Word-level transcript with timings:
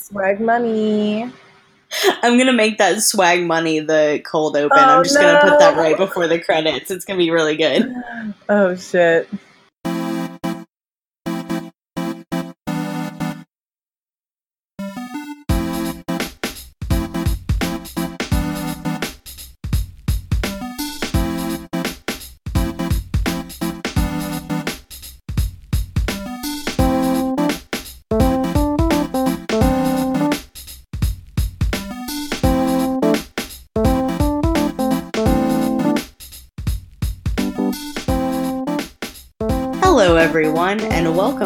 Swag 0.00 0.40
money. 0.40 1.30
I'm 2.22 2.38
gonna 2.38 2.52
make 2.52 2.78
that 2.78 3.02
swag 3.02 3.44
money 3.44 3.80
the 3.80 4.22
cold 4.24 4.56
open. 4.56 4.78
Oh, 4.78 4.98
I'm 4.98 5.04
just 5.04 5.16
gonna 5.16 5.40
put 5.40 5.58
that 5.58 5.76
right 5.76 5.96
before 5.96 6.26
the 6.26 6.40
credits. 6.40 6.90
It's 6.90 7.04
gonna 7.04 7.18
be 7.18 7.30
really 7.30 7.56
good. 7.56 7.94
Oh 8.48 8.74
shit. 8.76 9.28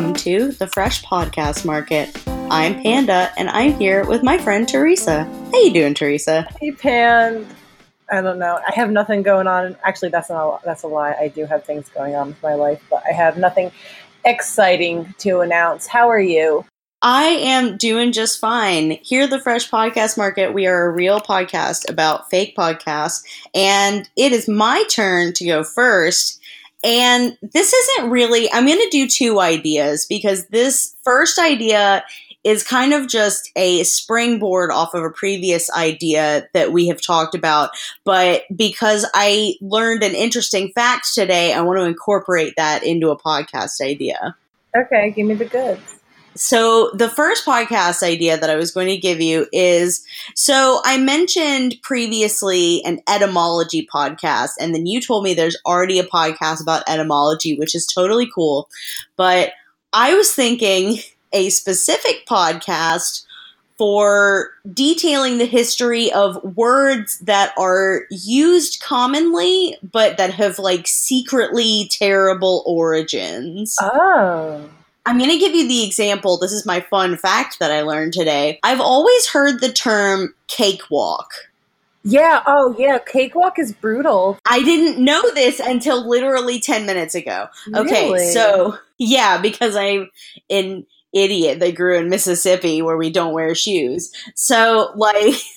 Welcome 0.05 0.23
to 0.23 0.53
the 0.53 0.67
Fresh 0.67 1.03
Podcast 1.03 1.65
Market. 1.65 2.15
I'm 2.27 2.83
Panda, 2.83 3.33
and 3.39 3.49
I'm 3.49 3.73
here 3.73 4.05
with 4.05 4.23
my 4.23 4.37
friend 4.37 4.69
Teresa. 4.69 5.25
How 5.25 5.63
you 5.63 5.73
doing, 5.73 5.95
Teresa? 5.95 6.47
Hey 6.61 6.73
Pan. 6.73 7.47
I 8.13 8.21
don't 8.21 8.39
know. 8.39 8.61
I 8.69 8.75
have 8.75 8.91
nothing 8.91 9.23
going 9.23 9.47
on. 9.47 9.79
Actually, 9.83 10.11
that's 10.11 10.29
not. 10.29 10.61
A, 10.61 10.61
that's 10.63 10.83
a 10.83 10.89
lie. 10.89 11.15
I 11.19 11.29
do 11.29 11.47
have 11.47 11.65
things 11.65 11.89
going 11.89 12.15
on 12.15 12.29
with 12.29 12.43
my 12.43 12.53
life, 12.53 12.83
but 12.91 13.03
I 13.09 13.13
have 13.13 13.39
nothing 13.39 13.73
exciting 14.27 15.15
to 15.21 15.41
announce. 15.41 15.87
How 15.87 16.11
are 16.11 16.21
you? 16.21 16.67
I 17.01 17.25
am 17.25 17.79
doing 17.79 18.13
just 18.13 18.39
fine. 18.39 18.99
Here 19.03 19.23
at 19.23 19.31
the 19.31 19.41
Fresh 19.41 19.71
Podcast 19.71 20.19
Market, 20.19 20.53
we 20.53 20.67
are 20.67 20.85
a 20.85 20.91
real 20.91 21.19
podcast 21.19 21.89
about 21.89 22.29
fake 22.29 22.55
podcasts, 22.55 23.23
and 23.55 24.07
it 24.19 24.33
is 24.33 24.51
my 24.51 24.85
turn 24.91 25.33
to 25.33 25.47
go 25.47 25.65
first. 25.65 26.43
And 26.85 27.39
this 27.41 27.73
isn't 27.73 28.11
really, 28.11 28.53
I'm 28.53 28.67
going 28.67 28.79
to 28.79 28.89
do 28.91 29.09
two 29.09 29.41
ideas 29.41 30.05
because 30.07 30.47
this 30.49 30.95
first 31.03 31.39
idea 31.39 32.05
is 32.45 32.63
kind 32.63 32.93
of 32.93 33.09
just 33.09 33.51
a 33.57 33.83
springboard 33.85 34.71
off 34.71 34.93
of 34.93 35.03
a 35.03 35.11
previous 35.11 35.71
idea 35.71 36.47
that 36.53 36.73
we 36.73 36.89
have 36.89 37.01
talked 37.01 37.35
about. 37.35 37.71
But 38.05 38.43
because 38.55 39.09
I 39.15 39.55
learned 39.63 40.03
an 40.03 40.15
interesting 40.15 40.71
fact 40.75 41.15
today, 41.15 41.55
I 41.55 41.63
want 41.63 41.79
to 41.79 41.85
incorporate 41.85 42.55
that 42.59 42.85
into 42.85 43.09
a 43.09 43.19
podcast 43.19 43.81
idea. 43.81 44.37
Okay, 44.77 45.11
give 45.13 45.27
me 45.27 45.35
the 45.35 45.47
goods. 45.47 45.94
So, 46.37 46.91
the 46.95 47.09
first 47.09 47.45
podcast 47.45 48.03
idea 48.03 48.37
that 48.37 48.51
I 48.51 48.57
was 48.57 48.73
going 48.73 48.89
to 48.89 48.97
give 48.97 49.21
you 49.21 49.47
is 49.53 50.05
so 50.35 50.81
I 50.85 50.99
mentioned 50.99 51.77
previously 51.83 52.83
an 52.85 53.01
etymology 53.09 53.87
podcast, 53.93 54.53
and 54.59 54.75
then 54.75 54.87
you 54.87 55.01
told 55.01 55.25
me 55.25 55.35
there's 55.35 55.57
already 55.65 55.99
a 55.99 56.05
podcast 56.05 56.61
about 56.61 56.89
etymology, 56.89 57.57
which 57.57 57.75
is 57.75 57.87
totally 57.87 58.29
cool. 58.35 58.69
But 59.17 59.53
I 59.93 60.15
was 60.15 60.33
thinking 60.33 60.99
a 61.33 61.51
specific 61.51 62.27
podcast 62.27 63.25
for 63.77 64.51
detailing 64.73 65.39
the 65.39 65.47
history 65.47 66.13
of 66.13 66.43
words 66.57 67.19
that 67.21 67.53
are 67.59 68.03
used 68.11 68.81
commonly, 68.81 69.77
but 69.83 70.17
that 70.17 70.33
have 70.33 70.59
like 70.59 70.87
secretly 70.87 71.89
terrible 71.91 72.63
origins. 72.67 73.77
Oh. 73.81 74.69
I'm 75.07 75.19
going 75.19 75.31
to 75.31 75.39
give 75.39 75.55
you 75.55 75.69
the 75.69 75.85
example. 75.85 76.39
This 76.39 76.53
is 76.53 76.65
my 76.65 76.81
fun 76.81 77.17
fact 77.17 77.59
that 77.59 77.71
I 77.71 77.83
learned 77.83 78.13
today. 78.15 78.59
I've 78.63 78.81
always 78.81 79.27
heard 79.27 79.61
the 79.61 79.73
term 79.73 80.35
cakewalk. 80.47 81.33
Yeah. 82.05 82.43
Oh, 82.47 82.75
yeah. 82.79 82.99
Cakewalk 82.99 83.59
is 83.59 83.73
brutal. 83.73 84.39
I 84.47 84.63
didn't 84.63 85.03
know 85.03 85.23
this 85.35 85.61
until 85.61 86.07
literally 86.09 86.61
10 86.61 86.87
minutes 86.87 87.15
ago. 87.15 87.49
Okay, 87.75 88.11
Really? 88.13 88.33
so 88.33 88.77
yeah, 88.99 89.41
because 89.41 89.75
I'm 89.77 90.11
an 90.51 90.87
idiot 91.13 91.61
that 91.61 91.75
grew 91.77 91.97
in 91.99 92.09
Mississippi 92.09 92.83
where 92.83 92.97
we 92.97 93.11
don't 93.11 93.33
wear 93.33 93.55
shoes. 93.55 94.13
So, 94.35 94.93
like, 94.97 95.35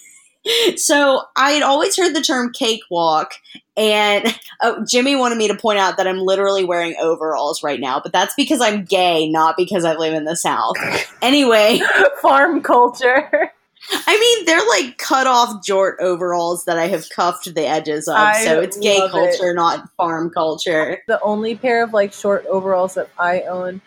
so 0.75 1.21
I 1.35 1.51
had 1.51 1.63
always 1.63 1.97
heard 1.97 2.15
the 2.15 2.21
term 2.21 2.51
cakewalk, 2.53 3.33
and 3.75 4.37
oh, 4.61 4.83
Jimmy 4.87 5.15
wanted 5.15 5.37
me 5.37 5.47
to 5.47 5.55
point 5.55 5.79
out 5.79 5.97
that 5.97 6.07
I'm 6.07 6.19
literally 6.19 6.65
wearing 6.65 6.95
overalls 6.99 7.63
right 7.63 7.79
now, 7.79 7.99
but 7.99 8.11
that's 8.11 8.33
because 8.35 8.61
I'm 8.61 8.85
gay, 8.85 9.29
not 9.29 9.55
because 9.57 9.85
I 9.85 9.95
live 9.95 10.13
in 10.13 10.25
the 10.25 10.35
South. 10.35 10.75
Anyway, 11.21 11.79
farm 12.21 12.61
culture. 12.61 13.51
I 13.89 14.19
mean, 14.19 14.45
they're 14.45 14.67
like 14.67 14.97
cut 14.97 15.27
off 15.27 15.65
jort 15.65 15.99
overalls 15.99 16.65
that 16.65 16.77
I 16.77 16.87
have 16.87 17.09
cuffed 17.09 17.53
the 17.53 17.65
edges 17.65 18.07
of, 18.07 18.15
I 18.15 18.43
so 18.43 18.59
it's 18.59 18.77
gay 18.77 18.99
love 18.99 19.09
it. 19.09 19.11
culture, 19.11 19.53
not 19.53 19.89
farm 19.95 20.29
culture. 20.29 21.01
The 21.07 21.21
only 21.21 21.55
pair 21.55 21.83
of 21.83 21.93
like 21.93 22.11
short 22.11 22.45
overalls 22.47 22.95
that 22.95 23.09
I 23.17 23.41
own 23.41 23.81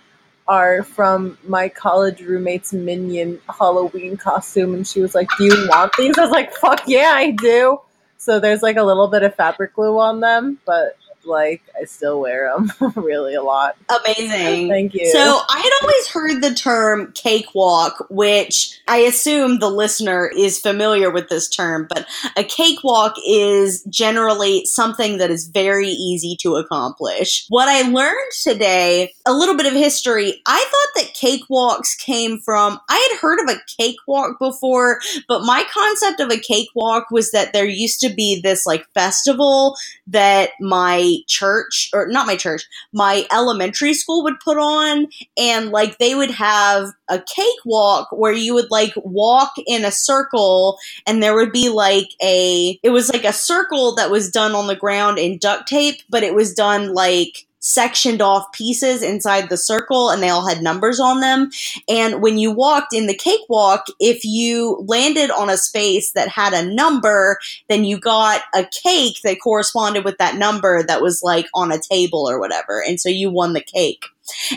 are 0.50 0.82
from 0.82 1.38
my 1.46 1.68
college 1.68 2.20
roommate's 2.20 2.72
minion 2.72 3.40
Halloween 3.48 4.16
costume, 4.16 4.74
and 4.74 4.86
she 4.86 5.00
was 5.00 5.14
like, 5.14 5.28
"Do 5.38 5.44
you 5.44 5.68
want 5.68 5.92
these?" 5.96 6.18
I 6.18 6.22
was 6.22 6.32
like, 6.32 6.52
"Fuck 6.56 6.82
yeah, 6.88 7.12
I 7.14 7.30
do." 7.30 7.80
So 8.18 8.40
there's 8.40 8.60
like 8.60 8.76
a 8.76 8.82
little 8.82 9.06
bit 9.06 9.22
of 9.22 9.34
fabric 9.36 9.74
glue 9.74 9.98
on 9.98 10.18
them, 10.20 10.58
but 10.66 10.96
like 11.24 11.62
I 11.80 11.84
still 11.84 12.20
wear 12.20 12.52
them 12.52 12.92
really 12.96 13.34
a 13.34 13.42
lot. 13.42 13.76
Amazing. 13.88 14.68
Thank 14.68 14.94
you. 14.94 15.10
So 15.12 15.18
I 15.18 15.58
had 15.58 15.72
always 15.82 16.08
heard 16.08 16.42
the 16.42 16.54
term 16.54 17.12
cakewalk, 17.12 18.06
which 18.10 18.80
I 18.88 18.98
assume 18.98 19.58
the 19.58 19.70
listener 19.70 20.30
is 20.34 20.58
familiar 20.58 21.10
with 21.10 21.28
this 21.28 21.48
term, 21.48 21.86
but 21.88 22.06
a 22.36 22.44
cakewalk 22.44 23.14
is 23.26 23.82
generally 23.84 24.64
something 24.66 25.18
that 25.18 25.30
is 25.30 25.48
very 25.48 25.88
easy 25.88 26.36
to 26.40 26.56
accomplish. 26.56 27.46
What 27.48 27.68
I 27.68 27.88
learned 27.88 28.32
today, 28.42 29.12
a 29.26 29.32
little 29.32 29.56
bit 29.56 29.66
of 29.66 29.72
history, 29.72 30.42
I 30.46 30.58
thought 30.58 31.02
that 31.02 31.14
cakewalks 31.14 31.98
came 31.98 32.38
from, 32.38 32.80
I 32.88 33.08
had 33.10 33.20
heard 33.20 33.40
of 33.40 33.48
a 33.48 33.60
cakewalk 33.78 34.38
before, 34.38 35.00
but 35.28 35.42
my 35.42 35.64
concept 35.72 36.20
of 36.20 36.30
a 36.30 36.40
cakewalk 36.40 37.10
was 37.10 37.30
that 37.30 37.52
there 37.52 37.66
used 37.66 38.00
to 38.00 38.12
be 38.12 38.40
this 38.40 38.66
like 38.66 38.86
festival 38.94 39.76
that 40.06 40.50
my 40.60 41.09
church, 41.26 41.90
or 41.92 42.06
not 42.08 42.26
my 42.26 42.36
church, 42.36 42.62
my 42.92 43.26
elementary 43.32 43.94
school 43.94 44.22
would 44.22 44.40
put 44.40 44.58
on 44.58 45.06
and 45.36 45.70
like 45.70 45.98
they 45.98 46.14
would 46.14 46.30
have 46.30 46.88
a 47.08 47.20
cakewalk 47.20 48.08
where 48.12 48.32
you 48.32 48.54
would 48.54 48.70
like 48.70 48.92
walk 48.96 49.52
in 49.66 49.84
a 49.84 49.90
circle 49.90 50.78
and 51.06 51.22
there 51.22 51.34
would 51.34 51.52
be 51.52 51.68
like 51.68 52.08
a 52.22 52.78
it 52.82 52.90
was 52.90 53.12
like 53.12 53.24
a 53.24 53.32
circle 53.32 53.94
that 53.94 54.10
was 54.10 54.30
done 54.30 54.54
on 54.54 54.66
the 54.66 54.76
ground 54.76 55.18
in 55.18 55.38
duct 55.38 55.68
tape 55.68 56.02
but 56.08 56.22
it 56.22 56.34
was 56.34 56.54
done 56.54 56.94
like 56.94 57.46
sectioned 57.60 58.20
off 58.20 58.50
pieces 58.52 59.02
inside 59.02 59.48
the 59.48 59.56
circle 59.56 60.10
and 60.10 60.22
they 60.22 60.28
all 60.28 60.48
had 60.48 60.62
numbers 60.62 60.98
on 60.98 61.20
them. 61.20 61.50
And 61.88 62.22
when 62.22 62.38
you 62.38 62.50
walked 62.50 62.92
in 62.92 63.06
the 63.06 63.16
cakewalk 63.16 63.86
if 63.98 64.24
you 64.24 64.82
landed 64.86 65.30
on 65.30 65.50
a 65.50 65.56
space 65.56 66.12
that 66.12 66.28
had 66.28 66.52
a 66.52 66.66
number 66.66 67.38
then 67.68 67.84
you 67.84 67.98
got 67.98 68.42
a 68.54 68.64
cake 68.82 69.18
that 69.24 69.40
corresponded 69.40 70.04
with 70.04 70.18
that 70.18 70.36
number 70.36 70.82
that 70.82 71.02
was 71.02 71.22
like 71.22 71.46
on 71.54 71.70
a 71.70 71.80
table 71.80 72.28
or 72.28 72.40
whatever. 72.40 72.82
And 72.86 73.00
so 73.00 73.08
you 73.08 73.30
won 73.30 73.52
the 73.52 73.60
cake. 73.60 74.04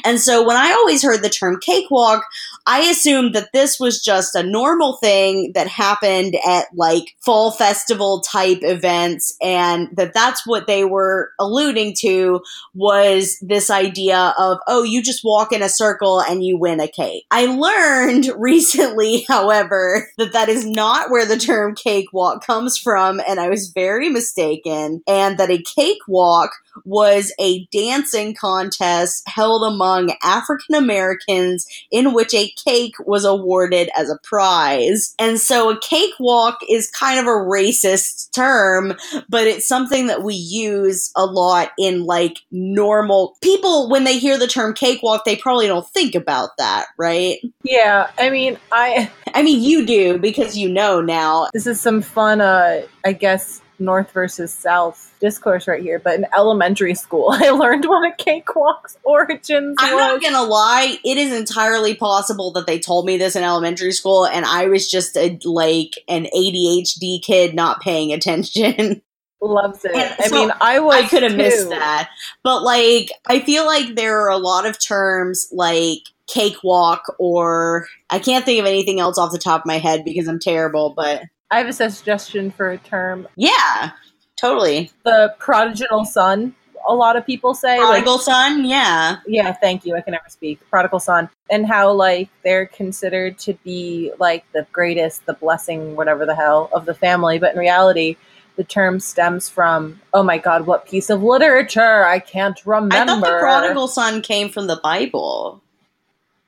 And 0.04 0.20
so 0.20 0.46
when 0.46 0.58
I 0.58 0.72
always 0.72 1.04
heard 1.04 1.24
the 1.24 1.30
term 1.30 1.60
cakewalk, 1.60 2.26
I 2.66 2.82
assumed 2.82 3.36
that 3.36 3.52
this 3.54 3.80
was 3.80 4.02
just 4.02 4.36
a 4.36 4.44
normal 4.44 4.98
thing 4.98 5.52
that 5.54 5.68
happened 5.68 6.36
at 6.48 6.68
like 6.74 7.16
fall 7.20 7.52
festival 7.52 8.22
type 8.22 8.60
events 8.62 9.36
and 9.42 9.90
that 9.94 10.14
that's 10.14 10.48
what 10.48 10.68
they 10.68 10.86
were 10.86 11.32
alluding 11.40 11.94
to 12.00 12.42
was 12.74 13.38
this 13.42 13.70
idea 13.70 14.34
of, 14.38 14.60
oh, 14.68 14.84
you 14.84 15.02
just 15.04 15.24
walk 15.24 15.52
in 15.52 15.62
a 15.62 15.70
circle 15.70 16.22
and 16.22 16.46
you 16.46 16.58
win 16.58 16.80
a 16.80 16.88
cake. 16.88 17.26
I 17.32 17.46
learned 17.46 18.32
recently, 18.38 19.26
however, 19.28 20.10
that 20.18 20.34
that 20.34 20.50
is 20.50 20.66
not 20.66 21.10
where 21.10 21.26
the 21.26 21.38
term 21.38 21.76
cakewalk 21.76 22.46
comes 22.46 22.78
from 22.78 23.22
and 23.28 23.40
I 23.40 23.50
was 23.50 23.70
very 23.70 24.10
mistaken 24.10 25.04
and 25.08 25.38
that 25.38 25.50
a 25.50 25.62
cakewalk 25.62 26.52
was 26.86 27.34
a 27.40 27.66
dancing 27.72 28.36
contest 28.36 29.24
held 29.28 29.64
among 29.64 30.14
African 30.24 30.76
Americans 30.76 31.66
in 31.92 32.14
which 32.14 32.34
a 32.34 32.54
cake 32.66 32.96
was 33.06 33.26
awarded 33.26 33.90
as 33.98 34.10
a 34.10 34.20
prize. 34.24 35.16
And 35.20 35.40
so 35.40 35.70
a 35.70 35.80
cakewalk 35.80 36.60
is 36.70 36.90
kind 36.92 37.20
of 37.20 37.26
a 37.26 37.30
racist 37.30 38.32
term, 38.34 38.94
but 39.30 39.48
it's 39.48 39.68
something 39.68 40.08
that 40.08 40.24
we 40.24 40.36
use 40.36 41.12
a 41.16 41.26
lot 41.26 41.72
in 41.78 42.06
like 42.06 42.40
normal 42.52 43.38
people 43.42 43.90
when 43.90 44.04
they 44.04 44.18
hear 44.18 44.38
the 44.38 44.48
term 44.48 44.74
cakewalk, 44.74 45.26
they 45.26 45.36
probably 45.36 45.68
don't 45.68 45.88
think 45.90 46.16
about 46.16 46.52
that, 46.58 46.88
right? 46.98 47.40
yeah, 47.64 48.10
I 48.18 48.30
mean, 48.30 48.58
I 48.72 49.12
I 49.34 49.42
mean, 49.42 49.62
you 49.62 49.86
do 49.86 50.18
because 50.18 50.58
you 50.58 50.70
know 50.70 51.02
now. 51.02 51.48
this 51.54 51.68
is 51.68 51.80
some 51.80 52.02
fun 52.02 52.42
uh 52.42 52.82
i 53.06 53.12
guess 53.12 53.62
North 53.80 54.12
versus 54.12 54.54
South 54.54 55.14
discourse 55.20 55.68
right 55.68 55.82
here, 55.82 56.00
but 56.00 56.16
in 56.16 56.26
elementary 56.36 56.96
school, 56.96 57.30
I 57.32 57.50
learned 57.52 57.86
what 57.86 58.12
a 58.12 58.16
cakewalk's 58.16 58.98
origins 59.04 59.76
I'm 59.80 59.96
was. 59.96 60.02
not 60.02 60.22
gonna 60.22 60.48
lie, 60.48 60.98
it 61.04 61.18
is 61.18 61.34
entirely 61.34 61.96
possible 61.96 62.52
that 62.54 62.68
they 62.68 62.80
told 62.80 63.06
me 63.06 63.18
this 63.18 63.36
in 63.36 63.44
elementary 63.44 63.92
school 63.92 64.26
and 64.26 64.46
I 64.46 64.68
was 64.68 64.90
just 64.90 65.18
a 65.18 65.40
like 65.44 65.96
an 66.08 66.28
ADHD 66.36 67.22
kid 67.22 67.54
not 67.54 67.82
paying 67.82 68.14
attention. 68.14 69.02
Loves 69.42 69.84
it. 69.84 69.94
And 69.94 70.16
I 70.20 70.28
so 70.28 70.36
mean, 70.36 70.54
I 70.62 70.80
was. 70.80 70.96
I 70.96 71.08
could 71.08 71.24
have 71.24 71.36
missed 71.36 71.68
that. 71.68 72.10
But 72.44 72.64
like 72.64 73.12
I 73.28 73.42
feel 73.42 73.66
like 73.66 73.96
there 73.96 74.22
are 74.22 74.30
a 74.30 74.38
lot 74.38 74.66
of 74.66 74.80
terms 74.80 75.50
like 75.52 76.00
cakewalk 76.28 77.14
or 77.20 77.88
I 78.10 78.20
can't 78.20 78.46
think 78.46 78.60
of 78.60 78.66
anything 78.66 79.00
else 79.00 79.18
off 79.18 79.34
the 79.34 79.38
top 79.38 79.62
of 79.62 79.66
my 79.66 79.80
head 79.80 80.06
because 80.06 80.28
I'm 80.28 80.40
terrible, 80.40 80.94
but 80.96 81.24
I 81.52 81.60
have 81.60 81.68
a 81.68 81.74
suggestion 81.74 82.52
for 82.52 82.72
a 82.72 82.78
term: 82.78 83.28
yeah, 83.36 83.92
totally. 84.36 84.92
the 85.04 85.36
prodigal 85.40 86.06
son. 86.06 86.56
A 86.86 86.94
lot 86.94 87.16
of 87.16 87.26
people 87.26 87.54
say, 87.54 87.80
like, 87.80 88.04
Prodigal 88.04 88.18
son, 88.18 88.66
yeah. 88.66 89.20
yeah, 89.26 89.54
thank 89.54 89.86
you. 89.86 89.96
I 89.96 90.02
can 90.02 90.12
never 90.12 90.28
speak. 90.28 90.60
Prodigal 90.70 91.00
son, 91.00 91.30
and 91.50 91.66
how 91.66 91.94
like 91.94 92.28
they're 92.44 92.66
considered 92.66 93.38
to 93.40 93.54
be 93.64 94.12
like 94.20 94.44
the 94.52 94.68
greatest, 94.74 95.26
the 95.26 95.34
blessing, 95.34 95.96
whatever 95.96 96.26
the 96.26 96.36
hell 96.36 96.70
of 96.74 96.86
the 96.86 96.94
family, 96.94 97.40
but 97.40 97.54
in 97.54 97.60
reality, 97.60 98.18
the 98.56 98.64
term 98.64 99.00
stems 99.00 99.50
from 99.50 100.02
oh 100.14 100.24
my 100.24 100.38
god, 100.38 100.66
what 100.66 100.86
piece 100.86 101.10
of 101.10 101.24
literature? 101.24 102.04
I 102.04 102.20
can't 102.20 102.60
remember. 102.66 102.96
I 102.96 103.06
thought 103.06 103.22
the 103.22 103.40
prodigal 103.40 103.88
son 103.88 104.22
came 104.22 104.50
from 104.50 104.68
the 104.68 104.80
Bible. 104.84 105.62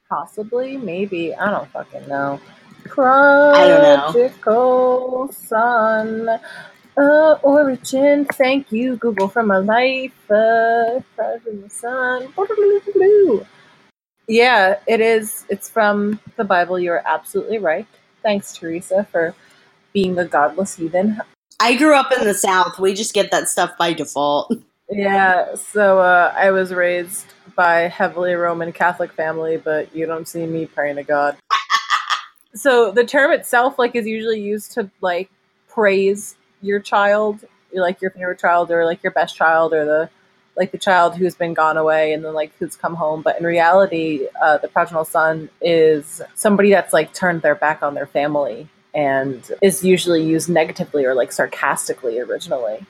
Possibly, 0.10 0.78
maybe. 0.78 1.34
I 1.34 1.50
don't 1.50 1.70
fucking 1.72 2.08
know. 2.08 2.40
Prodigal 2.86 4.14
son. 5.32 6.40
Uh, 6.98 7.38
origin. 7.44 8.26
Thank 8.26 8.72
you, 8.72 8.96
Google, 8.96 9.28
for 9.28 9.44
my 9.44 9.58
life. 9.58 10.14
Uh, 10.32 11.02
prodigal 11.16 11.70
son. 11.70 12.34
Yeah, 14.28 14.80
it 14.88 15.02
is. 15.02 15.46
It's 15.50 15.70
from 15.70 16.20
the 16.36 16.44
Bible. 16.44 16.80
You're 16.80 17.04
absolutely 17.06 17.58
right. 17.58 17.86
Thanks, 18.24 18.54
Teresa, 18.54 19.08
for 19.12 19.36
being 19.94 20.18
a 20.18 20.26
godless 20.26 20.76
heathen. 20.76 21.22
I 21.60 21.76
grew 21.76 21.96
up 21.96 22.12
in 22.12 22.26
the 22.26 22.34
South. 22.34 22.80
We 22.80 22.94
just 22.94 23.14
get 23.14 23.32
that 23.32 23.50
stuff 23.50 23.78
by 23.78 23.94
default. 23.94 24.52
Yeah, 24.90 25.56
so 25.56 26.00
uh, 26.00 26.34
I 26.36 26.52
was 26.52 26.74
raised 26.74 27.26
by 27.56 27.82
a 27.82 27.90
heavily 27.90 28.34
Roman 28.34 28.72
Catholic 28.72 29.12
family, 29.14 29.58
but 29.58 29.96
you 29.96 30.06
don't 30.06 30.28
see 30.28 30.46
me 30.46 30.66
praying 30.66 30.98
to 30.98 31.04
God. 31.04 31.38
So 32.56 32.92
the 32.92 33.04
term 33.04 33.32
itself, 33.32 33.78
like, 33.78 33.96
is 33.96 34.08
usually 34.08 34.40
used 34.40 34.72
to 34.74 34.90
like 35.02 35.30
praise 35.68 36.36
your 36.62 36.80
child, 36.80 37.46
like 37.74 38.02
your 38.02 38.12
favorite 38.12 38.40
child, 38.40 38.72
or 38.72 38.86
like 38.86 39.04
your 39.04 39.12
best 39.12 39.36
child, 39.36 39.74
or 39.74 39.86
the 39.86 40.10
like 40.58 40.72
the 40.72 40.78
child 40.78 41.16
who's 41.16 41.36
been 41.36 41.54
gone 41.54 41.76
away 41.76 42.14
and 42.14 42.24
then 42.24 42.34
like 42.34 42.52
who's 42.58 42.78
come 42.78 42.96
home. 42.96 43.22
But 43.22 43.38
in 43.38 43.46
reality, 43.46 44.28
uh, 44.42 44.58
the 44.58 44.70
prodigal 44.70 45.04
son 45.04 45.50
is 45.62 46.22
somebody 46.34 46.70
that's 46.72 46.94
like 46.94 47.14
turned 47.14 47.42
their 47.42 47.56
back 47.56 47.84
on 47.84 47.94
their 47.94 48.08
family 48.08 48.70
and 48.94 49.52
is 49.62 49.84
usually 49.84 50.24
used 50.24 50.48
negatively 50.50 51.04
or 51.06 51.14
like 51.14 51.32
sarcastically 51.34 52.20
originally 52.20 52.86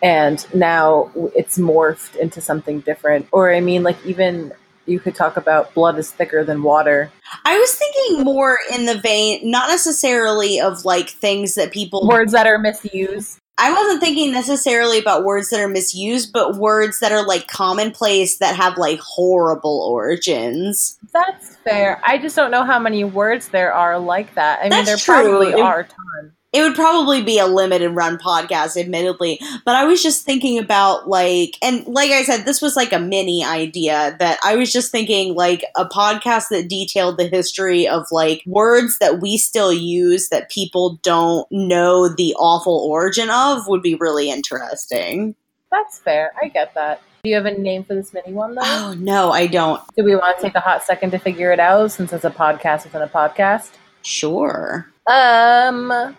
and 0.00 0.46
now 0.54 1.10
it's 1.34 1.58
morphed 1.58 2.14
into 2.16 2.40
something 2.40 2.80
different 2.80 3.26
or 3.32 3.52
i 3.52 3.60
mean 3.60 3.82
like 3.82 3.96
even 4.06 4.52
you 4.88 4.98
could 5.00 5.14
talk 5.14 5.36
about 5.36 5.72
blood 5.74 5.98
is 5.98 6.10
thicker 6.10 6.44
than 6.44 6.62
water 6.62 7.10
I 7.44 7.58
was 7.58 7.74
thinking 7.74 8.24
more 8.24 8.58
in 8.74 8.86
the 8.86 8.98
vein, 8.98 9.50
not 9.50 9.68
necessarily 9.68 10.60
of 10.60 10.84
like 10.86 11.10
things 11.10 11.54
that 11.56 11.72
people. 11.72 12.06
words 12.08 12.32
that 12.32 12.46
are 12.46 12.58
misused 12.58 13.38
I 13.60 13.72
wasn't 13.72 14.00
thinking 14.00 14.30
necessarily 14.32 14.98
about 15.00 15.24
words 15.24 15.50
that 15.50 15.58
are 15.58 15.66
misused, 15.66 16.32
but 16.32 16.54
words 16.54 17.00
that 17.00 17.10
are 17.10 17.26
like 17.26 17.48
commonplace 17.48 18.38
that 18.38 18.54
have 18.54 18.78
like 18.78 19.00
horrible 19.00 19.80
origins. 19.90 20.96
that's 21.12 21.56
fair 21.56 22.00
i 22.06 22.16
just 22.18 22.36
don't 22.36 22.50
know 22.50 22.64
how 22.64 22.78
many 22.78 23.02
words 23.04 23.48
there 23.48 23.72
are 23.72 23.98
like 23.98 24.32
that 24.34 24.60
i 24.60 24.68
mean 24.68 24.84
there 24.84 24.96
true. 24.96 25.14
probably 25.14 25.48
It- 25.48 25.60
are 25.60 25.82
tons 25.82 26.32
It 26.52 26.62
would 26.62 26.74
probably 26.74 27.22
be 27.22 27.38
a 27.38 27.46
limited 27.46 27.90
run 27.90 28.16
podcast, 28.16 28.76
admittedly, 28.80 29.38
but 29.66 29.74
I 29.76 29.84
was 29.84 30.02
just 30.02 30.24
thinking 30.24 30.58
about 30.58 31.06
like, 31.06 31.58
and 31.62 31.86
like 31.86 32.10
I 32.10 32.22
said, 32.22 32.46
this 32.46 32.62
was 32.62 32.74
like 32.74 32.92
a 32.92 32.98
mini 32.98 33.44
idea 33.44 34.16
that 34.18 34.38
I 34.42 34.56
was 34.56 34.72
just 34.72 34.90
thinking 34.90 35.34
like 35.34 35.62
a 35.76 35.84
podcast 35.84 36.48
that 36.50 36.68
detailed 36.70 37.18
the 37.18 37.26
history 37.28 37.86
of 37.86 38.06
like 38.10 38.42
words 38.46 38.98
that 38.98 39.20
we 39.20 39.36
still 39.36 39.74
use 39.74 40.30
that 40.30 40.50
people 40.50 40.98
don't 41.02 41.46
know 41.50 42.08
the 42.08 42.34
awful 42.38 42.78
origin 42.90 43.28
of 43.28 43.68
would 43.68 43.82
be 43.82 43.94
really 43.96 44.30
interesting. 44.30 45.34
that's 45.70 45.98
fair 45.98 46.32
i 46.42 46.48
get 46.48 46.72
that 46.74 47.02
do 47.24 47.28
you 47.28 47.36
have 47.36 47.44
a 47.44 47.50
name 47.58 47.84
for 47.84 47.94
this 47.94 48.14
mini 48.14 48.32
one 48.32 48.54
though 48.54 48.62
Oh, 48.64 48.94
no, 48.98 49.32
I 49.32 49.48
don't. 49.48 49.82
do 49.96 50.02
we 50.04 50.14
want 50.16 50.38
to 50.38 50.42
take 50.42 50.54
a 50.54 50.60
hot 50.60 50.82
second 50.82 51.10
to 51.10 51.18
figure 51.18 51.52
it 51.52 51.60
out 51.60 51.90
since 51.92 52.10
it's 52.12 52.24
a 52.24 52.30
podcast 52.30 52.84
within 52.84 53.02
a 53.02 53.08
podcast 53.08 53.72
Sure. 54.02 54.88
um 55.10 56.16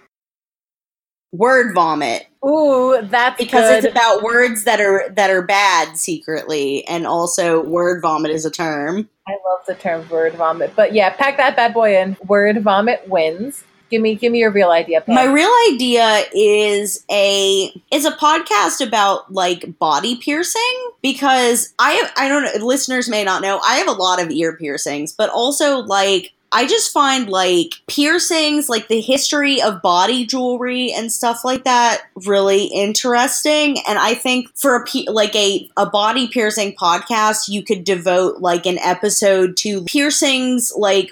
Word 1.31 1.73
vomit. 1.75 2.25
ooh 2.45 2.99
that's 3.03 3.37
because 3.37 3.69
good. 3.69 3.83
it's 3.83 3.87
about 3.91 4.23
words 4.23 4.63
that 4.63 4.79
are 4.81 5.09
that 5.09 5.29
are 5.29 5.41
bad 5.41 5.95
secretly 5.97 6.85
and 6.87 7.05
also 7.05 7.61
word 7.63 8.01
vomit 8.01 8.31
is 8.31 8.45
a 8.45 8.51
term 8.51 9.07
I 9.27 9.33
love 9.47 9.59
the 9.67 9.75
term 9.75 10.09
word 10.09 10.33
vomit. 10.33 10.73
But 10.75 10.93
yeah, 10.93 11.11
pack 11.11 11.37
that 11.37 11.55
bad 11.55 11.71
boy 11.73 11.95
in. 11.97 12.17
Word 12.25 12.63
vomit 12.63 13.07
wins. 13.07 13.63
Give 13.91 14.01
me 14.01 14.15
give 14.15 14.31
me 14.31 14.39
your 14.39 14.51
real 14.51 14.71
idea, 14.71 15.01
Pam. 15.01 15.13
my 15.15 15.23
real 15.25 15.51
idea 15.71 16.23
is 16.33 17.03
a 17.11 17.71
is 17.91 18.05
a 18.05 18.11
podcast 18.11 18.85
about 18.85 19.31
like 19.31 19.77
body 19.79 20.15
piercing 20.15 20.91
because 21.01 21.73
i 21.79 21.91
have 21.91 22.11
i 22.17 22.27
don't 22.27 22.43
know 22.43 22.65
listeners 22.65 23.09
may 23.09 23.23
not 23.23 23.41
know 23.41 23.59
i 23.65 23.75
have 23.75 23.87
a 23.87 23.91
lot 23.91 24.21
of 24.21 24.29
ear 24.29 24.55
piercings 24.55 25.11
but 25.11 25.29
also 25.31 25.79
like 25.79 26.33
I 26.51 26.65
just 26.65 26.91
find 26.91 27.29
like 27.29 27.75
piercings, 27.87 28.69
like 28.69 28.87
the 28.87 29.01
history 29.01 29.61
of 29.61 29.81
body 29.81 30.25
jewelry 30.25 30.91
and 30.91 31.11
stuff 31.11 31.45
like 31.45 31.63
that, 31.65 32.01
really 32.25 32.65
interesting. 32.65 33.77
And 33.87 33.99
I 33.99 34.15
think 34.15 34.49
for 34.55 34.75
a 34.83 35.11
like 35.11 35.35
a 35.35 35.69
a 35.77 35.85
body 35.87 36.27
piercing 36.27 36.75
podcast, 36.75 37.49
you 37.49 37.63
could 37.63 37.83
devote 37.83 38.39
like 38.39 38.65
an 38.65 38.79
episode 38.79 39.57
to 39.57 39.83
piercings, 39.83 40.73
like 40.75 41.11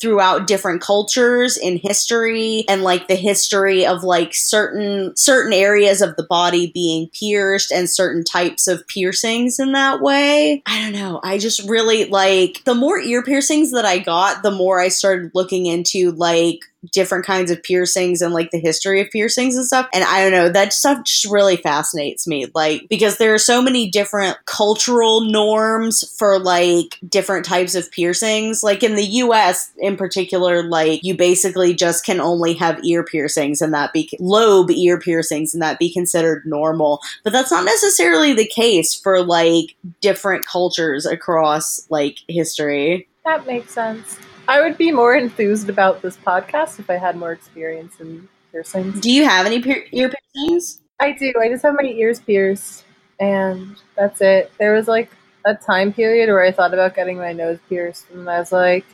throughout 0.00 0.46
different 0.46 0.80
cultures 0.80 1.56
in 1.56 1.76
history 1.76 2.64
and 2.68 2.82
like 2.82 3.08
the 3.08 3.14
history 3.14 3.86
of 3.86 4.02
like 4.02 4.34
certain 4.34 5.16
certain 5.16 5.52
areas 5.52 6.00
of 6.00 6.16
the 6.16 6.22
body 6.22 6.70
being 6.72 7.08
pierced 7.08 7.72
and 7.72 7.90
certain 7.90 8.24
types 8.24 8.68
of 8.68 8.86
piercings 8.86 9.58
in 9.58 9.72
that 9.72 10.00
way. 10.00 10.62
I 10.66 10.82
don't 10.82 10.92
know. 10.92 11.20
I 11.22 11.38
just 11.38 11.68
really 11.68 12.04
like 12.06 12.62
the 12.64 12.74
more 12.74 12.98
ear 12.98 13.22
piercings 13.22 13.72
that 13.72 13.84
I 13.84 13.98
got, 13.98 14.42
the 14.42 14.50
more 14.50 14.80
I 14.80 14.88
started 14.88 15.32
looking 15.34 15.66
into 15.66 16.12
like 16.12 16.60
different 16.92 17.24
kinds 17.24 17.50
of 17.50 17.62
piercings 17.62 18.22
and 18.22 18.32
like 18.32 18.50
the 18.50 18.58
history 18.58 19.00
of 19.00 19.10
piercings 19.10 19.56
and 19.56 19.66
stuff. 19.66 19.88
And 19.92 20.04
I 20.04 20.22
don't 20.22 20.32
know, 20.32 20.48
that 20.48 20.72
stuff 20.72 21.04
just 21.04 21.30
really 21.30 21.56
fascinates 21.56 22.26
me. 22.26 22.46
Like, 22.54 22.86
because 22.88 23.18
there 23.18 23.34
are 23.34 23.38
so 23.38 23.60
many 23.60 23.90
different 23.90 24.36
cultural 24.44 25.22
norms 25.22 26.14
for 26.16 26.38
like 26.38 26.98
different 27.08 27.44
types 27.44 27.74
of 27.74 27.90
piercings. 27.90 28.62
Like 28.62 28.82
in 28.82 28.94
the 28.94 29.04
US 29.04 29.72
in 29.78 29.96
particular, 29.96 30.62
like 30.62 31.02
you 31.02 31.16
basically 31.16 31.74
just 31.74 32.04
can 32.04 32.20
only 32.20 32.54
have 32.54 32.84
ear 32.84 33.04
piercings 33.04 33.60
and 33.60 33.74
that 33.74 33.92
be 33.92 34.08
lobe 34.20 34.70
ear 34.70 35.00
piercings 35.00 35.54
and 35.54 35.62
that 35.62 35.78
be 35.78 35.92
considered 35.92 36.44
normal. 36.46 37.00
But 37.24 37.32
that's 37.32 37.50
not 37.50 37.64
necessarily 37.64 38.34
the 38.34 38.46
case 38.46 38.94
for 38.94 39.24
like 39.24 39.74
different 40.00 40.46
cultures 40.46 41.06
across 41.06 41.86
like 41.90 42.18
history. 42.28 43.08
that 43.24 43.46
makes 43.46 43.72
sense. 43.72 44.18
I 44.48 44.60
would 44.60 44.76
be 44.78 44.90
more 44.90 45.14
enthused 45.14 45.68
about 45.68 46.02
this 46.02 46.16
podcast 46.16 46.78
if 46.80 46.88
I 46.90 46.96
had 46.96 47.16
more 47.16 47.32
experience 47.32 48.00
in 48.00 48.28
piercings. 48.50 48.98
Do 49.00 49.10
you 49.12 49.24
have 49.24 49.44
any 49.46 49.60
pier- 49.60 49.84
ear 49.92 50.10
piercings? 50.34 50.80
I 50.98 51.12
do. 51.12 51.32
I 51.40 51.48
just 51.48 51.62
have 51.62 51.74
my 51.80 51.86
ears 51.88 52.18
pierced, 52.18 52.84
and 53.20 53.76
that's 53.94 54.20
it. 54.20 54.50
There 54.58 54.72
was 54.74 54.88
like 54.88 55.10
a 55.44 55.54
time 55.54 55.92
period 55.92 56.28
where 56.28 56.42
I 56.42 56.50
thought 56.50 56.72
about 56.74 56.94
getting 56.96 57.18
my 57.18 57.32
nose 57.32 57.58
pierced, 57.68 58.10
and 58.10 58.28
I 58.28 58.38
was 58.40 58.50
like, 58.50 58.84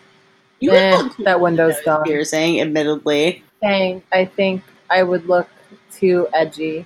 You 0.60 0.72
Eh, 0.72 0.90
would 0.96 1.04
look 1.04 1.16
cool 1.16 1.24
that 1.24 1.40
window's 1.40 1.80
gone. 1.84 2.02
Piercing, 2.04 2.60
admittedly. 2.60 3.42
dang, 3.62 4.02
I 4.12 4.24
think 4.26 4.62
I 4.90 5.02
would 5.04 5.26
look 5.26 5.48
too 5.92 6.28
edgy. 6.34 6.84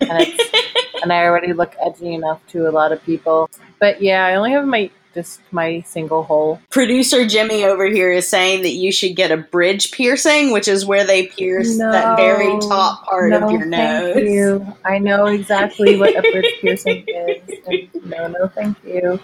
And, 0.00 0.10
it's, 0.28 0.54
and 1.02 1.12
I 1.12 1.24
already 1.24 1.52
look 1.54 1.74
edgy 1.84 2.14
enough 2.14 2.46
to 2.48 2.68
a 2.68 2.70
lot 2.70 2.92
of 2.92 3.02
people. 3.02 3.48
But 3.80 4.00
yeah, 4.02 4.26
I 4.26 4.34
only 4.36 4.52
have 4.52 4.66
my 4.66 4.90
just 5.14 5.40
my 5.50 5.80
single 5.82 6.22
hole. 6.22 6.60
Producer 6.70 7.26
Jimmy 7.26 7.64
over 7.64 7.86
here 7.86 8.12
is 8.12 8.28
saying 8.28 8.62
that 8.62 8.72
you 8.72 8.92
should 8.92 9.16
get 9.16 9.30
a 9.30 9.36
bridge 9.36 9.92
piercing, 9.92 10.52
which 10.52 10.68
is 10.68 10.86
where 10.86 11.04
they 11.04 11.26
pierce 11.26 11.78
that 11.78 12.16
very 12.16 12.58
top 12.60 13.04
part 13.06 13.30
no, 13.30 13.44
of 13.44 13.50
your 13.50 13.66
nose. 13.66 14.14
Thank 14.14 14.28
you. 14.28 14.76
I 14.84 14.98
know 14.98 15.26
exactly 15.26 15.96
what 15.96 16.16
a 16.16 16.22
bridge 16.22 16.54
piercing 16.60 17.04
is. 17.08 17.88
No, 18.04 18.28
no, 18.28 18.48
thank 18.48 18.76
you. 18.84 19.20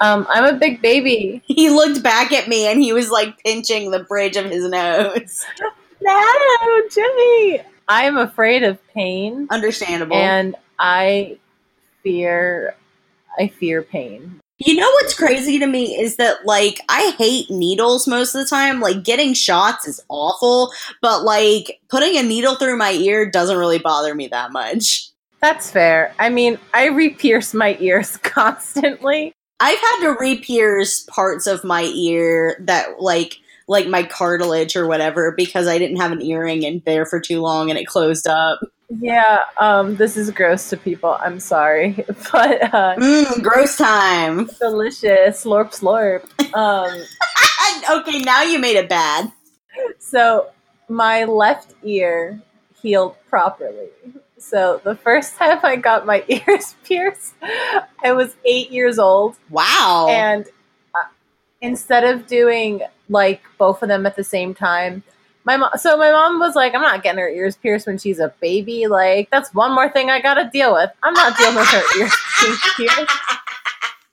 Um, 0.00 0.26
I'm 0.30 0.54
a 0.54 0.58
big 0.58 0.82
baby. 0.82 1.42
He 1.46 1.70
looked 1.70 2.02
back 2.02 2.32
at 2.32 2.48
me 2.48 2.66
and 2.66 2.80
he 2.80 2.92
was 2.92 3.10
like 3.10 3.42
pinching 3.42 3.90
the 3.90 4.00
bridge 4.00 4.36
of 4.36 4.46
his 4.46 4.68
nose. 4.68 5.44
No, 5.98 6.82
Jimmy. 6.90 7.62
I'm 7.88 8.18
afraid 8.18 8.62
of 8.62 8.78
pain, 8.88 9.48
Understandable. 9.50 10.14
and 10.14 10.54
I 10.78 11.38
fear, 12.02 12.76
I 13.38 13.48
fear 13.48 13.82
pain. 13.82 14.40
You 14.58 14.74
know 14.74 14.90
what's 14.92 15.12
crazy 15.12 15.58
to 15.58 15.66
me 15.66 16.00
is 16.00 16.16
that 16.16 16.46
like 16.46 16.80
I 16.88 17.14
hate 17.18 17.50
needles 17.50 18.06
most 18.06 18.34
of 18.34 18.42
the 18.42 18.48
time. 18.48 18.80
Like 18.80 19.04
getting 19.04 19.34
shots 19.34 19.86
is 19.86 20.02
awful, 20.08 20.72
but 21.02 21.24
like 21.24 21.80
putting 21.90 22.16
a 22.16 22.22
needle 22.22 22.54
through 22.54 22.78
my 22.78 22.92
ear 22.92 23.30
doesn't 23.30 23.58
really 23.58 23.78
bother 23.78 24.14
me 24.14 24.28
that 24.28 24.52
much. 24.52 25.10
That's 25.42 25.70
fair. 25.70 26.14
I 26.18 26.30
mean, 26.30 26.58
I 26.72 26.86
re-pierce 26.86 27.52
my 27.52 27.76
ears 27.80 28.16
constantly. 28.22 29.32
I've 29.60 29.78
had 29.78 30.00
to 30.00 30.16
re-pierce 30.18 31.02
parts 31.04 31.46
of 31.46 31.62
my 31.62 31.82
ear 31.82 32.56
that 32.60 33.00
like 33.00 33.36
like 33.68 33.88
my 33.88 34.04
cartilage 34.04 34.76
or 34.76 34.86
whatever 34.86 35.32
because 35.32 35.66
I 35.66 35.78
didn't 35.78 35.96
have 35.96 36.12
an 36.12 36.22
earring 36.22 36.62
in 36.62 36.82
there 36.86 37.04
for 37.04 37.20
too 37.20 37.40
long 37.40 37.68
and 37.68 37.78
it 37.78 37.86
closed 37.86 38.26
up. 38.26 38.60
Yeah, 38.88 39.40
um, 39.60 39.96
this 39.96 40.16
is 40.16 40.30
gross 40.30 40.70
to 40.70 40.76
people. 40.76 41.16
I'm 41.20 41.40
sorry, 41.40 41.92
but 42.32 42.74
uh, 42.74 42.96
Mmm, 42.96 43.42
gross 43.42 43.76
time. 43.76 44.48
delicious. 44.60 45.44
Slurp, 45.44 45.72
slurp. 45.74 46.22
Um, 46.54 47.02
okay, 48.00 48.20
now 48.20 48.42
you 48.42 48.58
made 48.58 48.76
it 48.76 48.88
bad. 48.88 49.32
so 49.98 50.48
my 50.88 51.24
left 51.24 51.74
ear 51.82 52.40
healed 52.80 53.16
properly. 53.28 53.88
So 54.38 54.80
the 54.84 54.94
first 54.94 55.34
time 55.38 55.58
I 55.64 55.76
got 55.76 56.06
my 56.06 56.24
ears 56.28 56.76
pierced, 56.84 57.34
I 58.04 58.12
was 58.12 58.36
eight 58.44 58.70
years 58.70 58.98
old. 59.00 59.36
Wow. 59.50 60.06
and 60.10 60.46
uh, 60.94 61.08
instead 61.60 62.04
of 62.04 62.26
doing 62.28 62.82
like 63.08 63.42
both 63.58 63.82
of 63.82 63.88
them 63.88 64.06
at 64.06 64.14
the 64.16 64.24
same 64.24 64.54
time 64.54 65.02
my 65.46 65.56
mom 65.56 65.70
so 65.76 65.96
my 65.96 66.10
mom 66.10 66.38
was 66.38 66.54
like 66.54 66.74
i'm 66.74 66.82
not 66.82 67.02
getting 67.02 67.18
her 67.18 67.28
ears 67.28 67.56
pierced 67.56 67.86
when 67.86 67.96
she's 67.96 68.18
a 68.18 68.34
baby 68.40 68.86
like 68.86 69.30
that's 69.30 69.54
one 69.54 69.74
more 69.74 69.88
thing 69.88 70.10
i 70.10 70.20
gotta 70.20 70.50
deal 70.52 70.74
with 70.74 70.90
i'm 71.02 71.14
not 71.14 71.36
dealing 71.38 71.54
with 71.54 71.68
her 71.68 71.82
ears 71.98 72.14
pierced 72.76 73.12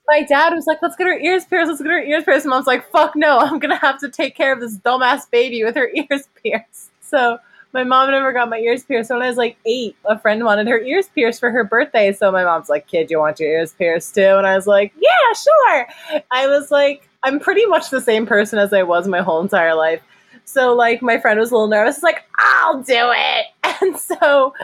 my 0.08 0.22
dad 0.22 0.54
was 0.54 0.66
like 0.66 0.78
let's 0.80 0.96
get 0.96 1.06
her 1.06 1.18
ears 1.18 1.44
pierced 1.44 1.68
let's 1.68 1.82
get 1.82 1.90
her 1.90 2.02
ears 2.02 2.24
pierced 2.24 2.46
and 2.46 2.50
mom's 2.50 2.66
like 2.66 2.88
fuck 2.90 3.14
no 3.14 3.38
i'm 3.38 3.58
gonna 3.58 3.76
have 3.76 3.98
to 3.98 4.08
take 4.08 4.34
care 4.34 4.52
of 4.52 4.60
this 4.60 4.78
dumbass 4.78 5.30
baby 5.30 5.62
with 5.64 5.74
her 5.74 5.90
ears 5.94 6.28
pierced 6.42 6.90
so 7.02 7.38
my 7.74 7.82
mom 7.82 8.08
never 8.12 8.32
got 8.32 8.48
my 8.48 8.58
ears 8.58 8.84
pierced. 8.84 9.08
So 9.08 9.16
when 9.16 9.24
I 9.24 9.28
was 9.28 9.36
like 9.36 9.56
eight, 9.66 9.96
a 10.04 10.16
friend 10.16 10.44
wanted 10.44 10.68
her 10.68 10.78
ears 10.78 11.08
pierced 11.08 11.40
for 11.40 11.50
her 11.50 11.64
birthday. 11.64 12.12
So 12.12 12.30
my 12.30 12.44
mom's 12.44 12.68
like, 12.68 12.86
"Kid, 12.86 13.10
you 13.10 13.18
want 13.18 13.40
your 13.40 13.50
ears 13.50 13.72
pierced 13.72 14.14
too?" 14.14 14.36
And 14.36 14.46
I 14.46 14.54
was 14.54 14.68
like, 14.68 14.92
"Yeah, 14.96 15.32
sure." 15.34 16.22
I 16.30 16.46
was 16.46 16.70
like, 16.70 17.08
I'm 17.24 17.40
pretty 17.40 17.66
much 17.66 17.90
the 17.90 18.00
same 18.00 18.26
person 18.26 18.60
as 18.60 18.72
I 18.72 18.84
was 18.84 19.08
my 19.08 19.22
whole 19.22 19.40
entire 19.40 19.74
life. 19.74 20.00
So 20.44 20.74
like 20.74 21.02
my 21.02 21.18
friend 21.18 21.38
was 21.38 21.50
a 21.50 21.54
little 21.54 21.68
nervous. 21.68 22.02
Like, 22.02 22.24
I'll 22.38 22.82
do 22.82 22.94
it. 23.12 23.46
And 23.82 23.98
so 23.98 24.54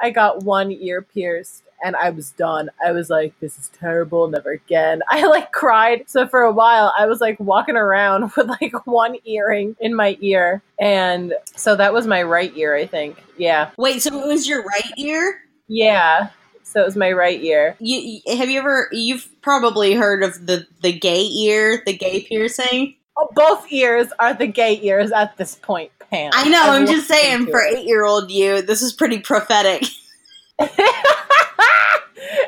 I 0.00 0.10
got 0.10 0.42
one 0.42 0.72
ear 0.72 1.00
pierced 1.00 1.62
and 1.82 1.94
I 1.96 2.10
was 2.10 2.32
done. 2.32 2.70
I 2.84 2.92
was 2.92 3.08
like, 3.08 3.38
this 3.40 3.58
is 3.58 3.70
terrible, 3.78 4.28
never 4.28 4.50
again. 4.50 5.00
I 5.10 5.26
like 5.26 5.52
cried. 5.52 6.04
So 6.06 6.26
for 6.26 6.42
a 6.42 6.52
while 6.52 6.92
I 6.98 7.06
was 7.06 7.20
like 7.20 7.38
walking 7.40 7.76
around 7.76 8.32
with 8.36 8.48
like 8.48 8.86
one 8.86 9.16
earring 9.24 9.76
in 9.80 9.94
my 9.94 10.16
ear. 10.20 10.62
And 10.78 11.34
so 11.56 11.76
that 11.76 11.92
was 11.92 12.06
my 12.06 12.22
right 12.22 12.54
ear, 12.56 12.74
I 12.74 12.86
think. 12.86 13.16
Yeah. 13.36 13.70
Wait, 13.76 14.02
so 14.02 14.22
it 14.22 14.26
was 14.26 14.48
your 14.48 14.62
right 14.64 14.92
ear? 14.96 15.40
Yeah. 15.68 16.30
So 16.62 16.82
it 16.82 16.84
was 16.84 16.96
my 16.96 17.12
right 17.12 17.42
ear. 17.42 17.76
You, 17.78 18.20
have 18.36 18.50
you 18.50 18.58
ever? 18.58 18.88
You've 18.92 19.26
probably 19.40 19.94
heard 19.94 20.22
of 20.22 20.46
the 20.46 20.66
the 20.82 20.92
gay 20.92 21.22
ear, 21.22 21.82
the 21.86 21.96
gay 21.96 22.26
piercing. 22.28 22.94
Both 23.34 23.70
ears 23.72 24.08
are 24.18 24.34
the 24.34 24.46
gay 24.46 24.78
ears 24.82 25.10
at 25.12 25.36
this 25.36 25.54
point, 25.54 25.90
Pam. 26.10 26.30
I 26.34 26.48
know. 26.48 26.62
I'm 26.62 26.86
just 26.86 27.08
saying, 27.08 27.46
for 27.46 27.60
eight 27.62 27.86
year 27.86 28.04
old 28.04 28.30
you, 28.30 28.62
this 28.62 28.82
is 28.82 28.92
pretty 28.92 29.18
prophetic. 29.18 29.84
it 30.58 30.72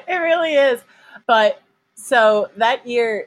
really 0.08 0.54
is. 0.54 0.80
But 1.26 1.60
so 1.94 2.50
that 2.56 2.86
year, 2.86 3.26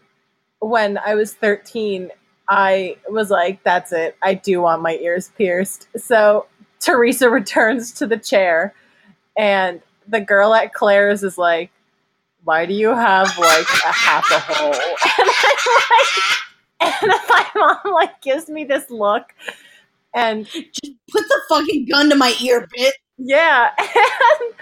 when 0.59 0.97
I 0.97 1.15
was 1.15 1.33
13, 1.33 2.11
I 2.49 2.97
was 3.09 3.29
like, 3.29 3.63
that's 3.63 3.91
it. 3.91 4.17
I 4.21 4.33
do 4.33 4.61
want 4.61 4.81
my 4.81 4.95
ears 4.97 5.31
pierced. 5.37 5.87
So 5.95 6.47
Teresa 6.79 7.29
returns 7.31 7.91
to 7.93 8.07
the 8.07 8.17
chair, 8.17 8.73
and 9.37 9.81
the 10.07 10.19
girl 10.19 10.53
at 10.53 10.73
Claire's 10.73 11.23
is 11.23 11.37
like, 11.37 11.71
why 12.43 12.65
do 12.65 12.73
you 12.73 12.89
have 12.89 13.37
like 13.37 13.67
a 13.85 13.91
half 13.91 14.29
a 14.31 14.39
hole? 14.39 14.73
And 14.73 14.81
I'm 15.19 15.27
like, 15.27 16.37
and 17.01 17.11
my 17.29 17.45
mom 17.55 17.93
like 17.93 18.21
gives 18.21 18.49
me 18.49 18.63
this 18.65 18.89
look, 18.89 19.33
and 20.13 20.45
Just 20.45 20.93
put 21.11 21.23
the 21.27 21.41
fucking 21.49 21.85
gun 21.89 22.09
to 22.09 22.15
my 22.15 22.35
ear, 22.41 22.67
bitch. 22.77 22.91
yeah. 23.17 23.69
And 23.79 24.53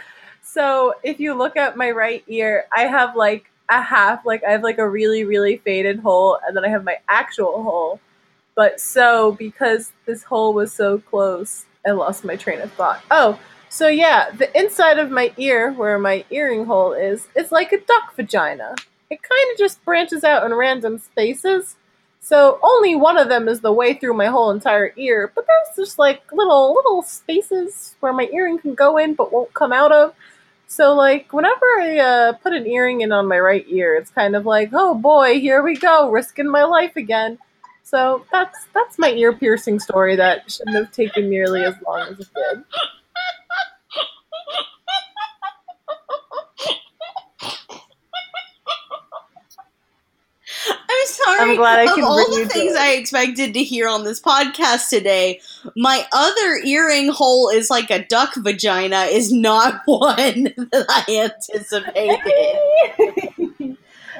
so 0.42 0.94
if 1.04 1.20
you 1.20 1.34
look 1.34 1.56
at 1.58 1.78
my 1.78 1.92
right 1.92 2.24
ear, 2.28 2.66
I 2.76 2.84
have 2.84 3.16
like 3.16 3.46
a 3.70 3.82
half, 3.82 4.26
like 4.26 4.44
I 4.44 4.52
have 4.52 4.64
like 4.64 4.80
a 4.80 4.90
really, 4.90 5.24
really 5.24 5.58
faded 5.58 6.00
hole, 6.00 6.38
and 6.46 6.56
then 6.56 6.66
I 6.66 6.70
have 6.70 6.84
my 6.84 6.98
actual 7.08 7.64
hole. 7.64 8.00
But 8.56 8.82
so 8.82 9.32
because 9.34 9.94
this 10.06 10.24
hole 10.24 10.54
was 10.54 10.74
so 10.74 11.00
close, 11.00 11.66
I 11.88 11.92
lost 11.92 12.26
my 12.26 12.36
train 12.36 12.60
of 12.62 12.72
thought. 12.74 13.02
Oh, 13.10 13.40
so 13.70 13.88
yeah, 13.88 14.30
the 14.32 14.56
inside 14.60 15.00
of 15.00 15.10
my 15.10 15.32
ear, 15.38 15.72
where 15.72 15.98
my 15.98 16.26
earring 16.30 16.66
hole 16.66 16.92
is, 16.92 17.30
is 17.36 17.52
like 17.54 17.72
a 17.72 17.78
duck 17.80 18.14
vagina. 18.16 18.76
It 19.10 19.22
kind 19.24 19.52
of 19.54 19.58
just 19.58 19.84
branches 19.86 20.26
out 20.26 20.46
in 20.46 20.54
random 20.54 20.98
spaces. 21.00 21.78
So 22.24 22.60
only 22.62 22.96
one 22.96 23.18
of 23.18 23.30
them 23.30 23.48
is 23.50 23.62
the 23.62 23.74
way 23.74 23.96
through 23.96 24.14
my 24.14 24.28
whole 24.28 24.52
entire 24.52 24.94
ear, 24.96 25.32
but 25.34 25.46
there's 25.48 25.76
just 25.76 25.98
like 25.98 26.22
little 26.32 26.74
little 26.74 27.02
spaces 27.02 27.96
where 28.00 28.14
my 28.14 28.30
earring 28.32 28.60
can 28.60 28.76
go 28.76 28.98
in 28.98 29.16
but 29.16 29.34
won't 29.34 29.54
come 29.56 29.74
out 29.74 29.92
of. 29.92 30.14
So 30.68 30.94
like 30.94 31.34
whenever 31.34 31.66
I 31.80 31.98
uh, 31.98 32.34
put 32.34 32.54
an 32.54 32.68
earring 32.68 33.02
in 33.02 33.12
on 33.12 33.28
my 33.28 33.40
right 33.40 33.66
ear, 33.68 33.96
it's 33.96 34.12
kind 34.12 34.36
of 34.36 34.46
like, 34.46 34.70
oh 34.72 34.94
boy, 34.94 35.40
here 35.40 35.64
we 35.64 35.76
go, 35.76 36.12
risking 36.12 36.48
my 36.48 36.64
life 36.64 36.96
again. 36.96 37.40
So 37.84 38.24
that's 38.32 38.68
that's 38.74 39.00
my 39.00 39.10
ear 39.10 39.34
piercing 39.34 39.80
story 39.80 40.16
that 40.16 40.50
shouldn't 40.50 40.78
have 40.78 40.92
taken 40.92 41.28
nearly 41.28 41.64
as 41.64 41.76
long 41.86 42.02
as 42.02 42.20
it 42.20 42.28
did. 42.36 42.64
I'm 51.02 51.08
sorry. 51.08 51.52
I'm 51.52 51.58
glad 51.58 51.88
I 51.88 51.94
of 51.94 52.04
all 52.04 52.30
the 52.30 52.48
things. 52.48 52.76
I 52.76 52.92
expected 52.92 53.54
to 53.54 53.64
hear 53.64 53.88
on 53.88 54.04
this 54.04 54.20
podcast 54.20 54.90
today, 54.90 55.42
my 55.76 56.06
other 56.12 56.56
earring 56.64 57.10
hole 57.10 57.50
is 57.50 57.70
like 57.70 57.90
a 57.90 58.06
duck 58.06 58.34
vagina. 58.36 59.04
Is 59.04 59.32
not 59.32 59.82
one 59.86 60.54
that 60.72 60.86
I 60.90 61.24
anticipated. 61.24 63.78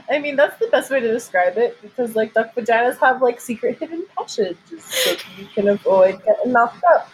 I 0.10 0.20
mean, 0.20 0.36
that's 0.36 0.58
the 0.60 0.68
best 0.68 0.92
way 0.92 1.00
to 1.00 1.12
describe 1.12 1.58
it 1.58 1.82
because, 1.82 2.16
like, 2.16 2.34
duck 2.34 2.54
vaginas 2.56 2.98
have 2.98 3.22
like 3.22 3.40
secret 3.40 3.78
hidden 3.80 4.06
passages 4.18 4.58
that 5.06 5.24
you 5.38 5.46
can 5.54 5.68
avoid 5.68 6.24
getting 6.26 6.52
knocked 6.52 6.84
up. 6.96 7.10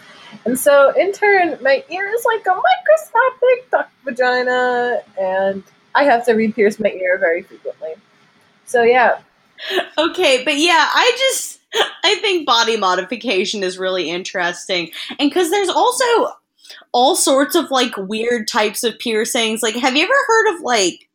And 0.45 0.57
so, 0.57 0.93
in 0.97 1.11
turn, 1.11 1.57
my 1.61 1.83
ear 1.89 2.07
is 2.07 2.25
like 2.25 2.45
a 2.47 2.55
microscopic 2.55 3.71
duck 3.71 3.89
vagina, 4.03 5.01
and 5.19 5.63
I 5.93 6.05
have 6.05 6.25
to 6.25 6.33
re-pierce 6.33 6.79
my 6.79 6.89
ear 6.89 7.17
very 7.17 7.43
frequently. 7.43 7.95
So 8.65 8.83
yeah, 8.83 9.19
Okay, 9.97 10.43
but 10.43 10.57
yeah, 10.57 10.89
I 10.93 11.11
just 11.17 11.59
I 12.03 12.15
think 12.15 12.45
body 12.45 12.77
modification 12.77 13.63
is 13.63 13.77
really 13.77 14.09
interesting. 14.09 14.91
And 15.19 15.33
cuz 15.33 15.49
there's 15.49 15.69
also 15.69 16.05
all 16.91 17.15
sorts 17.15 17.55
of 17.55 17.71
like 17.71 17.95
weird 17.97 18.47
types 18.47 18.83
of 18.83 18.99
piercings. 18.99 19.63
Like 19.63 19.75
have 19.75 19.95
you 19.95 20.03
ever 20.03 20.13
heard 20.27 20.55
of 20.55 20.61
like 20.61 21.09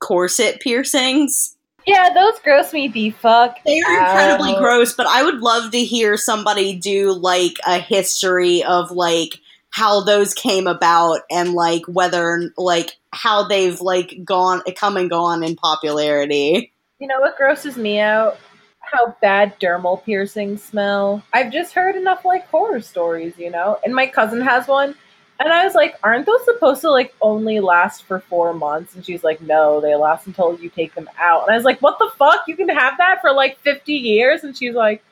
corset 0.00 0.60
piercings? 0.60 1.56
yeah, 1.86 2.12
those 2.12 2.38
gross 2.40 2.72
me 2.72 2.88
the 2.88 3.10
fuck. 3.10 3.58
They 3.64 3.80
are 3.80 3.98
incredibly 3.98 4.54
out. 4.54 4.58
gross, 4.58 4.92
but 4.92 5.06
I 5.06 5.22
would 5.22 5.38
love 5.38 5.70
to 5.70 5.84
hear 5.84 6.16
somebody 6.16 6.74
do 6.74 7.12
like 7.12 7.58
a 7.66 7.78
history 7.78 8.64
of 8.64 8.90
like 8.90 9.38
how 9.70 10.02
those 10.02 10.34
came 10.34 10.66
about 10.66 11.20
and 11.30 11.52
like 11.52 11.82
whether 11.86 12.50
like 12.56 12.96
how 13.12 13.46
they've 13.46 13.80
like 13.80 14.24
gone 14.24 14.62
come 14.74 14.96
and 14.96 15.08
gone 15.08 15.44
in 15.44 15.54
popularity. 15.54 16.72
You 16.98 17.06
know 17.06 17.20
what 17.20 17.36
grosses 17.36 17.76
me 17.76 17.98
out? 18.00 18.38
How 18.80 19.16
bad 19.20 19.58
dermal 19.60 20.02
piercings 20.02 20.62
smell. 20.62 21.22
I've 21.32 21.52
just 21.52 21.74
heard 21.74 21.96
enough 21.96 22.24
like 22.24 22.48
horror 22.48 22.80
stories, 22.80 23.34
you 23.36 23.50
know? 23.50 23.78
And 23.84 23.94
my 23.94 24.06
cousin 24.06 24.40
has 24.40 24.66
one. 24.66 24.94
And 25.38 25.52
I 25.52 25.64
was 25.64 25.74
like, 25.74 25.96
aren't 26.02 26.24
those 26.24 26.44
supposed 26.44 26.80
to 26.80 26.90
like 26.90 27.14
only 27.20 27.60
last 27.60 28.04
for 28.04 28.20
four 28.20 28.54
months? 28.54 28.94
And 28.94 29.04
she's 29.04 29.22
like, 29.22 29.42
no, 29.42 29.80
they 29.82 29.94
last 29.94 30.26
until 30.26 30.58
you 30.58 30.70
take 30.70 30.94
them 30.94 31.10
out. 31.18 31.42
And 31.42 31.52
I 31.52 31.56
was 31.56 31.64
like, 31.64 31.82
what 31.82 31.98
the 31.98 32.10
fuck? 32.16 32.44
You 32.48 32.56
can 32.56 32.70
have 32.70 32.96
that 32.96 33.20
for 33.20 33.32
like 33.32 33.58
50 33.58 33.92
years? 33.92 34.44
And 34.44 34.56
she's 34.56 34.74
like, 34.74 35.04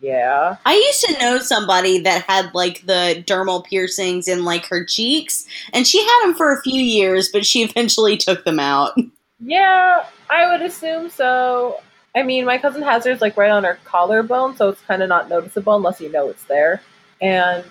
yeah. 0.00 0.56
I 0.64 0.74
used 0.74 1.04
to 1.04 1.18
know 1.18 1.38
somebody 1.38 1.98
that 2.00 2.22
had 2.22 2.54
like 2.54 2.86
the 2.86 3.22
dermal 3.26 3.64
piercings 3.64 4.28
in 4.28 4.44
like 4.44 4.66
her 4.66 4.84
cheeks, 4.84 5.46
and 5.72 5.86
she 5.86 6.02
had 6.02 6.24
them 6.24 6.34
for 6.34 6.52
a 6.52 6.60
few 6.60 6.80
years, 6.80 7.30
but 7.32 7.46
she 7.46 7.62
eventually 7.62 8.16
took 8.16 8.44
them 8.44 8.60
out. 8.60 8.98
Yeah, 9.44 10.06
I 10.30 10.50
would 10.50 10.62
assume 10.62 11.10
so. 11.10 11.80
I 12.16 12.22
mean, 12.22 12.44
my 12.46 12.58
cousin 12.58 12.82
has 12.82 13.04
hers 13.04 13.20
like 13.20 13.36
right 13.36 13.50
on 13.50 13.64
her 13.64 13.78
collarbone, 13.84 14.56
so 14.56 14.70
it's 14.70 14.80
kind 14.82 15.02
of 15.02 15.08
not 15.08 15.28
noticeable 15.28 15.76
unless 15.76 16.00
you 16.00 16.10
know 16.10 16.28
it's 16.28 16.44
there. 16.44 16.80
And 17.20 17.64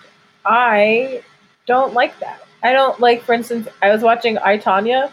I 0.45 1.23
don't 1.65 1.93
like 1.93 2.19
that. 2.19 2.41
I 2.61 2.73
don't 2.73 2.99
like, 2.99 3.23
for 3.23 3.33
instance, 3.33 3.67
I 3.81 3.91
was 3.91 4.01
watching 4.03 4.37
I 4.37 4.57
Tonya, 4.57 5.11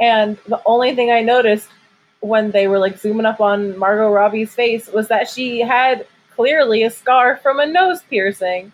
and 0.00 0.36
the 0.48 0.60
only 0.66 0.94
thing 0.94 1.10
I 1.10 1.22
noticed 1.22 1.68
when 2.20 2.50
they 2.50 2.66
were 2.68 2.78
like 2.78 2.98
zooming 2.98 3.26
up 3.26 3.40
on 3.40 3.78
Margot 3.78 4.12
Robbie's 4.12 4.54
face 4.54 4.88
was 4.88 5.08
that 5.08 5.28
she 5.28 5.60
had 5.60 6.06
clearly 6.34 6.82
a 6.82 6.90
scar 6.90 7.36
from 7.38 7.60
a 7.60 7.66
nose 7.66 8.02
piercing. 8.10 8.72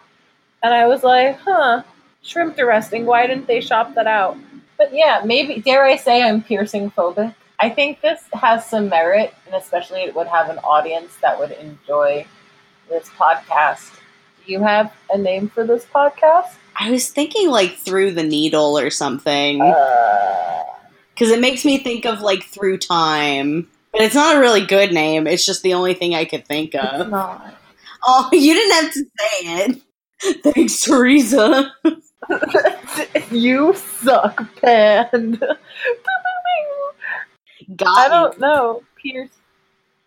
And 0.63 0.75
I 0.75 0.87
was 0.87 1.05
like, 1.05 1.39
huh, 1.39 1.83
shrimp 2.23 2.59
arresting. 2.59 3.07
Why 3.07 3.27
didn't 3.27 3.47
they 3.47 3.61
shop 3.61 3.95
that 3.95 4.07
out? 4.07 4.37
But 4.81 4.95
yeah, 4.95 5.21
maybe, 5.27 5.61
dare 5.61 5.85
I 5.85 5.97
say, 5.97 6.23
I'm 6.23 6.43
piercing 6.43 6.91
phobic. 6.93 7.35
I 7.61 7.69
think 7.69 8.01
this 8.01 8.23
has 8.33 8.65
some 8.65 8.89
merit, 8.89 9.35
and 9.45 9.55
especially 9.55 10.01
it 10.01 10.17
would 10.17 10.27
have 10.27 10.49
an 10.49 10.57
audience 10.61 11.15
that 11.21 11.39
would 11.39 11.51
enjoy 11.51 12.25
this 12.89 13.07
podcast. 13.11 13.93
Do 14.47 14.51
you 14.51 14.61
have 14.63 14.91
a 15.13 15.19
name 15.19 15.51
for 15.51 15.67
this 15.67 15.85
podcast? 15.85 16.55
I 16.77 16.91
was 16.91 17.11
thinking 17.11 17.51
like 17.51 17.77
through 17.77 18.13
the 18.13 18.23
needle 18.23 18.79
or 18.79 18.89
something. 18.89 19.61
Uh, 19.61 20.63
because 21.13 21.29
it 21.29 21.41
makes 21.41 21.67
me 21.67 21.77
think 21.77 22.07
of 22.07 22.23
like 22.23 22.45
through 22.45 22.79
time. 22.79 23.69
But 23.93 24.01
it's 24.01 24.15
not 24.15 24.37
a 24.37 24.41
really 24.41 24.65
good 24.65 24.95
name. 24.95 25.27
It's 25.27 25.45
just 25.45 25.63
the 25.63 25.75
only 25.75 25.93
thing 25.93 26.15
I 26.15 26.25
could 26.25 26.47
think 26.47 26.75
it's 26.75 26.83
of. 26.83 27.11
not. 27.11 27.55
Oh, 28.03 28.31
you 28.33 28.55
didn't 28.55 28.83
have 28.83 28.93
to 28.95 29.01
say 29.01 29.83
it. 30.23 30.43
Thanks, 30.55 30.81
Teresa. 30.81 31.71
you 33.31 33.75
suck, 33.75 34.47
Pan. 34.61 35.41
Got 37.77 37.99
I 37.99 38.09
don't 38.09 38.39
know. 38.39 38.83
Pierce. 38.97 39.31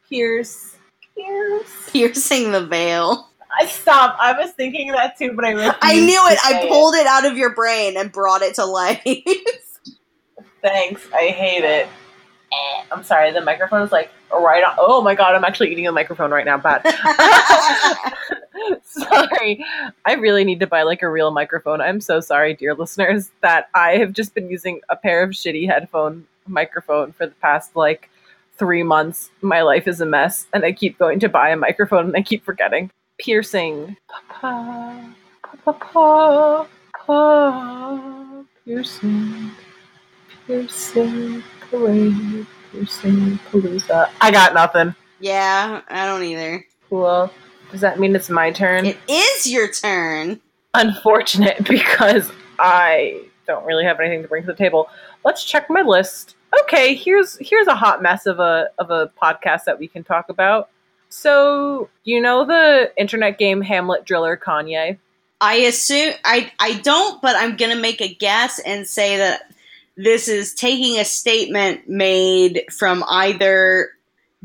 Pierce. 0.10 0.76
Pierce. 1.16 1.90
Piercing 1.92 2.52
the 2.52 2.66
veil. 2.66 3.30
I 3.60 3.66
stop. 3.68 4.18
I 4.20 4.38
was 4.38 4.52
thinking 4.52 4.92
that 4.92 5.18
too, 5.18 5.34
but 5.34 5.46
I 5.46 5.54
I 5.82 5.94
knew 5.96 6.28
it. 6.28 6.40
I 6.44 6.68
pulled 6.68 6.96
it 6.96 7.06
out 7.06 7.26
of 7.26 7.38
your 7.38 7.54
brain 7.54 7.98
and 7.98 8.12
brought 8.12 8.42
it 8.42 8.56
to 8.56 8.66
life. 8.66 9.02
Thanks. 10.62 11.08
I 11.14 11.28
hate 11.28 11.64
it. 11.64 11.88
I'm 12.92 13.04
sorry. 13.04 13.32
The 13.32 13.42
microphone 13.42 13.82
is 13.82 13.92
like 13.92 14.12
right 14.32 14.64
on. 14.64 14.76
Oh 14.78 15.02
my 15.02 15.16
god! 15.16 15.36
I'm 15.36 15.44
actually 15.44 15.72
eating 15.72 15.88
a 15.88 15.92
microphone 15.92 16.32
right 16.32 16.46
now. 16.46 16.58
Bad. 16.58 16.84
sorry. 18.84 19.64
I 20.06 20.14
really 20.14 20.44
need 20.44 20.60
to 20.60 20.68
buy 20.68 20.84
like 20.84 21.02
a 21.02 21.10
real 21.10 21.32
microphone. 21.32 21.82
I'm 21.82 22.02
so 22.02 22.20
sorry, 22.20 22.54
dear 22.54 22.76
listeners, 22.76 23.32
that 23.42 23.70
I 23.74 23.98
have 23.98 24.14
just 24.14 24.34
been 24.34 24.50
using 24.50 24.82
a 24.90 24.96
pair 24.96 25.24
of 25.24 25.32
shitty 25.32 25.68
headphone 25.68 26.26
microphone 26.48 27.14
for 27.14 27.26
the 27.26 27.36
past 27.36 27.76
like 27.76 28.10
three 28.58 28.84
months. 28.84 29.32
My 29.42 29.62
life 29.62 29.88
is 29.88 30.02
a 30.02 30.06
mess, 30.06 30.48
and 30.54 30.64
I 30.64 30.72
keep 30.72 30.98
going 30.98 31.20
to 31.22 31.30
buy 31.30 31.50
a 31.50 31.58
microphone 31.58 32.06
and 32.06 32.16
I 32.16 32.22
keep 32.22 32.46
forgetting. 32.46 32.92
Piercing. 33.20 33.98
Papa. 34.08 35.16
Papa. 35.64 36.68
Papa. 36.94 38.46
Piercing. 38.66 39.52
Piercing. 40.48 41.44
Parade. 41.70 42.46
Piercing. 42.72 43.40
Palooza. 43.50 44.10
I 44.22 44.32
got 44.32 44.54
nothing. 44.54 44.96
yeah, 45.20 45.82
I 45.88 46.06
don't 46.06 46.24
either. 46.24 46.66
Cool. 46.90 47.32
Does 47.72 47.82
that 47.82 48.00
mean 48.00 48.16
it's 48.16 48.30
my 48.30 48.52
turn? 48.52 48.86
It 48.86 48.98
is 49.08 49.52
your 49.52 49.72
turn. 49.72 50.40
Unfortunate 50.74 51.64
because 51.68 52.32
I 52.60 53.24
don't 53.48 53.66
really 53.66 53.84
have 53.86 54.00
anything 54.00 54.22
to 54.22 54.28
bring 54.28 54.44
to 54.44 54.48
the 54.48 54.56
table. 54.56 54.90
Let's 55.26 55.44
check 55.44 55.70
my 55.70 55.82
list. 55.82 56.36
Okay, 56.64 56.94
here's 56.94 57.38
here's 57.40 57.68
a 57.68 57.76
hot 57.76 58.02
mess 58.02 58.26
of 58.26 58.40
a 58.40 58.70
of 58.78 58.92
a 58.92 59.12
podcast 59.22 59.64
that 59.66 59.80
we 59.80 59.88
can 59.88 60.04
talk 60.04 60.30
about. 60.30 60.70
So, 61.10 61.90
you 62.04 62.22
know 62.22 62.46
the 62.46 62.92
internet 62.98 63.38
game 63.38 63.62
Hamlet 63.62 64.06
Driller 64.06 64.36
Kanye? 64.38 64.98
I 65.42 65.56
assume 65.56 66.14
I 66.24 66.52
I 66.60 66.74
don't, 66.80 67.22
but 67.22 67.36
I'm 67.36 67.56
gonna 67.56 67.76
make 67.76 68.02
a 68.02 68.14
guess 68.14 68.60
and 68.60 68.88
say 68.88 69.18
that 69.18 69.53
this 69.96 70.28
is 70.28 70.54
taking 70.54 71.00
a 71.00 71.06
statement 71.06 71.88
made 71.88 72.64
from 72.72 73.04
either 73.08 73.92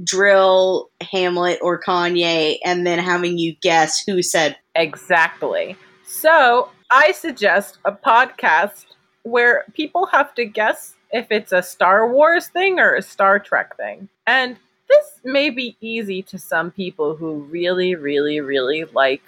dril, 0.03 0.87
Hamlet, 1.01 1.59
or 1.63 1.81
Kanye, 1.81 2.59
and 2.65 2.87
then 2.87 2.99
having 2.99 3.39
you 3.39 3.55
guess 3.61 4.03
who 4.05 4.23
said. 4.23 4.57
Exactly. 4.75 5.77
So, 6.07 6.71
I 6.91 7.13
suggest 7.13 7.79
a 7.85 7.93
podcast 7.93 8.87
where 9.23 9.65
people 9.75 10.07
have 10.07 10.35
to 10.37 10.45
guess 10.45 10.95
if 11.13 11.27
it's 11.31 11.53
a 11.53 11.63
Star 11.63 12.11
Wars 12.11 12.49
thing 12.49 12.79
or 12.79 12.95
a 12.95 13.03
Star 13.03 13.39
Trek 13.39 13.77
thing. 13.77 14.09
And 14.27 14.57
this 14.89 15.21
may 15.25 15.51
be 15.51 15.77
easy 15.81 16.23
to 16.23 16.39
some 16.39 16.71
people 16.71 17.17
who 17.17 17.35
really, 17.51 17.95
really, 17.95 18.41
really 18.41 18.85
like 18.85 19.23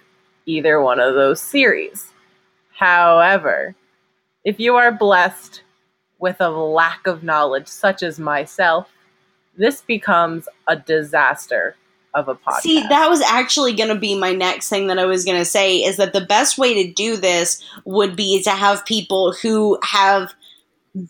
either 0.46 0.80
one 0.80 1.00
of 1.00 1.14
those 1.14 1.40
series. 1.40 2.12
However, 2.72 3.74
if 4.44 4.58
you 4.58 4.76
are 4.76 4.90
blessed 4.90 5.62
with 6.20 6.40
a 6.40 6.50
lack 6.50 7.06
of 7.06 7.22
knowledge, 7.22 7.66
such 7.66 8.02
as 8.02 8.18
myself, 8.18 8.88
this 9.56 9.82
becomes 9.82 10.48
a 10.66 10.76
disaster 10.76 11.76
of 12.14 12.28
a 12.28 12.34
podcast. 12.34 12.60
See, 12.60 12.80
that 12.88 13.08
was 13.08 13.20
actually 13.22 13.72
going 13.72 13.88
to 13.88 13.98
be 13.98 14.18
my 14.18 14.32
next 14.32 14.68
thing 14.68 14.88
that 14.88 14.98
I 14.98 15.04
was 15.04 15.24
going 15.24 15.38
to 15.38 15.44
say 15.44 15.78
is 15.78 15.96
that 15.96 16.12
the 16.12 16.20
best 16.20 16.58
way 16.58 16.82
to 16.82 16.92
do 16.92 17.16
this 17.16 17.62
would 17.84 18.16
be 18.16 18.42
to 18.42 18.50
have 18.50 18.84
people 18.84 19.32
who 19.32 19.78
have 19.82 20.32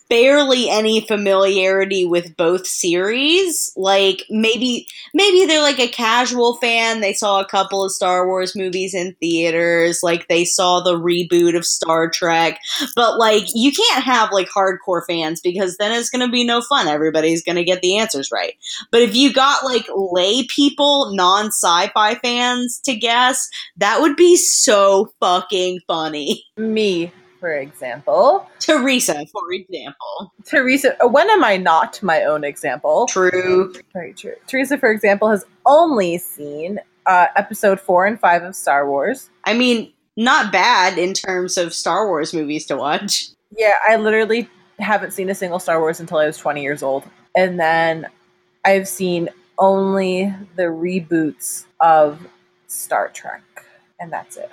barely 0.09 0.69
any 0.69 1.01
familiarity 1.01 2.05
with 2.05 2.37
both 2.37 2.67
series. 2.67 3.73
Like 3.77 4.25
maybe 4.29 4.87
maybe 5.15 5.47
they're 5.47 5.63
like 5.63 5.79
a 5.79 5.89
casual 5.89 6.57
fan. 6.57 7.01
They 7.01 7.13
saw 7.13 7.41
a 7.41 7.47
couple 7.47 7.85
of 7.85 7.93
star 7.93 8.27
wars 8.27 8.55
movies 8.55 8.95
in 8.95 9.15
theaters. 9.21 10.01
Like 10.03 10.29
they 10.29 10.45
saw 10.45 10.81
the 10.81 10.99
reboot 10.99 11.57
of 11.57 11.65
star 11.65 12.11
trek. 12.11 12.61
But 12.95 13.19
like 13.19 13.45
you 13.55 13.73
can't 13.73 14.05
have 14.05 14.31
like 14.33 14.49
hardcore 14.49 15.03
fans 15.07 15.41
because 15.41 15.77
then 15.77 15.93
it's 15.93 16.11
going 16.11 16.25
to 16.25 16.33
be 16.33 16.45
no 16.45 16.61
fun. 16.61 16.87
Everybody's 16.87 17.43
going 17.43 17.57
to 17.57 17.65
get 17.65 17.81
the 17.81 17.99
answers 17.99 18.31
right. 18.31 18.55
But 18.91 19.03
if 19.03 19.15
you 19.15 19.33
got 19.33 19.65
like 19.65 19.87
lay 19.95 20.47
people 20.47 21.15
non 21.15 21.47
sci-fi 21.47 22.17
fans 22.17 22.81
to 22.85 22.95
guess 22.95 23.49
that 23.79 24.01
would 24.01 24.17
be 24.17 24.37
so 24.37 25.13
fucking 25.21 25.81
funny. 25.87 26.45
Me, 26.57 27.13
for 27.41 27.53
example. 27.53 28.49
teresa 28.61 29.25
for 29.27 29.53
example 29.53 30.33
Teresa, 30.45 30.97
when 31.03 31.29
am 31.31 31.43
I 31.43 31.57
not 31.57 32.03
my 32.03 32.23
own 32.25 32.45
example? 32.45 33.07
true 33.07 33.73
Very 33.93 34.13
true. 34.13 34.35
Teresa, 34.47 34.79
for 34.79 34.91
example, 34.91 35.29
has 35.31 35.45
only 35.67 36.19
seen 36.19 36.81
uh, 37.07 37.27
episode 37.37 37.81
four 37.81 38.07
and 38.07 38.19
five 38.21 38.43
of 38.43 38.55
Star 38.55 38.89
Wars. 38.89 39.31
I 39.45 39.55
mean, 39.55 39.93
not 40.17 40.53
bad 40.53 40.99
in 40.99 41.15
terms 41.15 41.57
of 41.57 41.75
Star 41.75 42.07
Wars 42.07 42.35
movies 42.35 42.67
to 42.67 42.77
watch. 42.77 43.29
Yeah, 43.57 43.75
I 43.89 43.97
literally 43.97 44.49
haven't 44.79 45.13
seen 45.13 45.31
a 45.31 45.35
single 45.35 45.59
Star 45.59 45.81
Wars 45.81 46.01
until 46.01 46.19
I 46.19 46.27
was 46.27 46.37
20 46.37 46.63
years 46.63 46.83
old. 46.83 47.05
And 47.37 47.59
then 47.59 48.07
I've 48.65 48.89
seen 48.89 49.29
only 49.59 50.35
the 50.57 50.65
reboots 50.65 51.65
of 51.81 52.27
Star 52.67 53.09
Trek. 53.09 53.43
And 53.99 54.13
that's 54.13 54.37
it. 54.37 54.51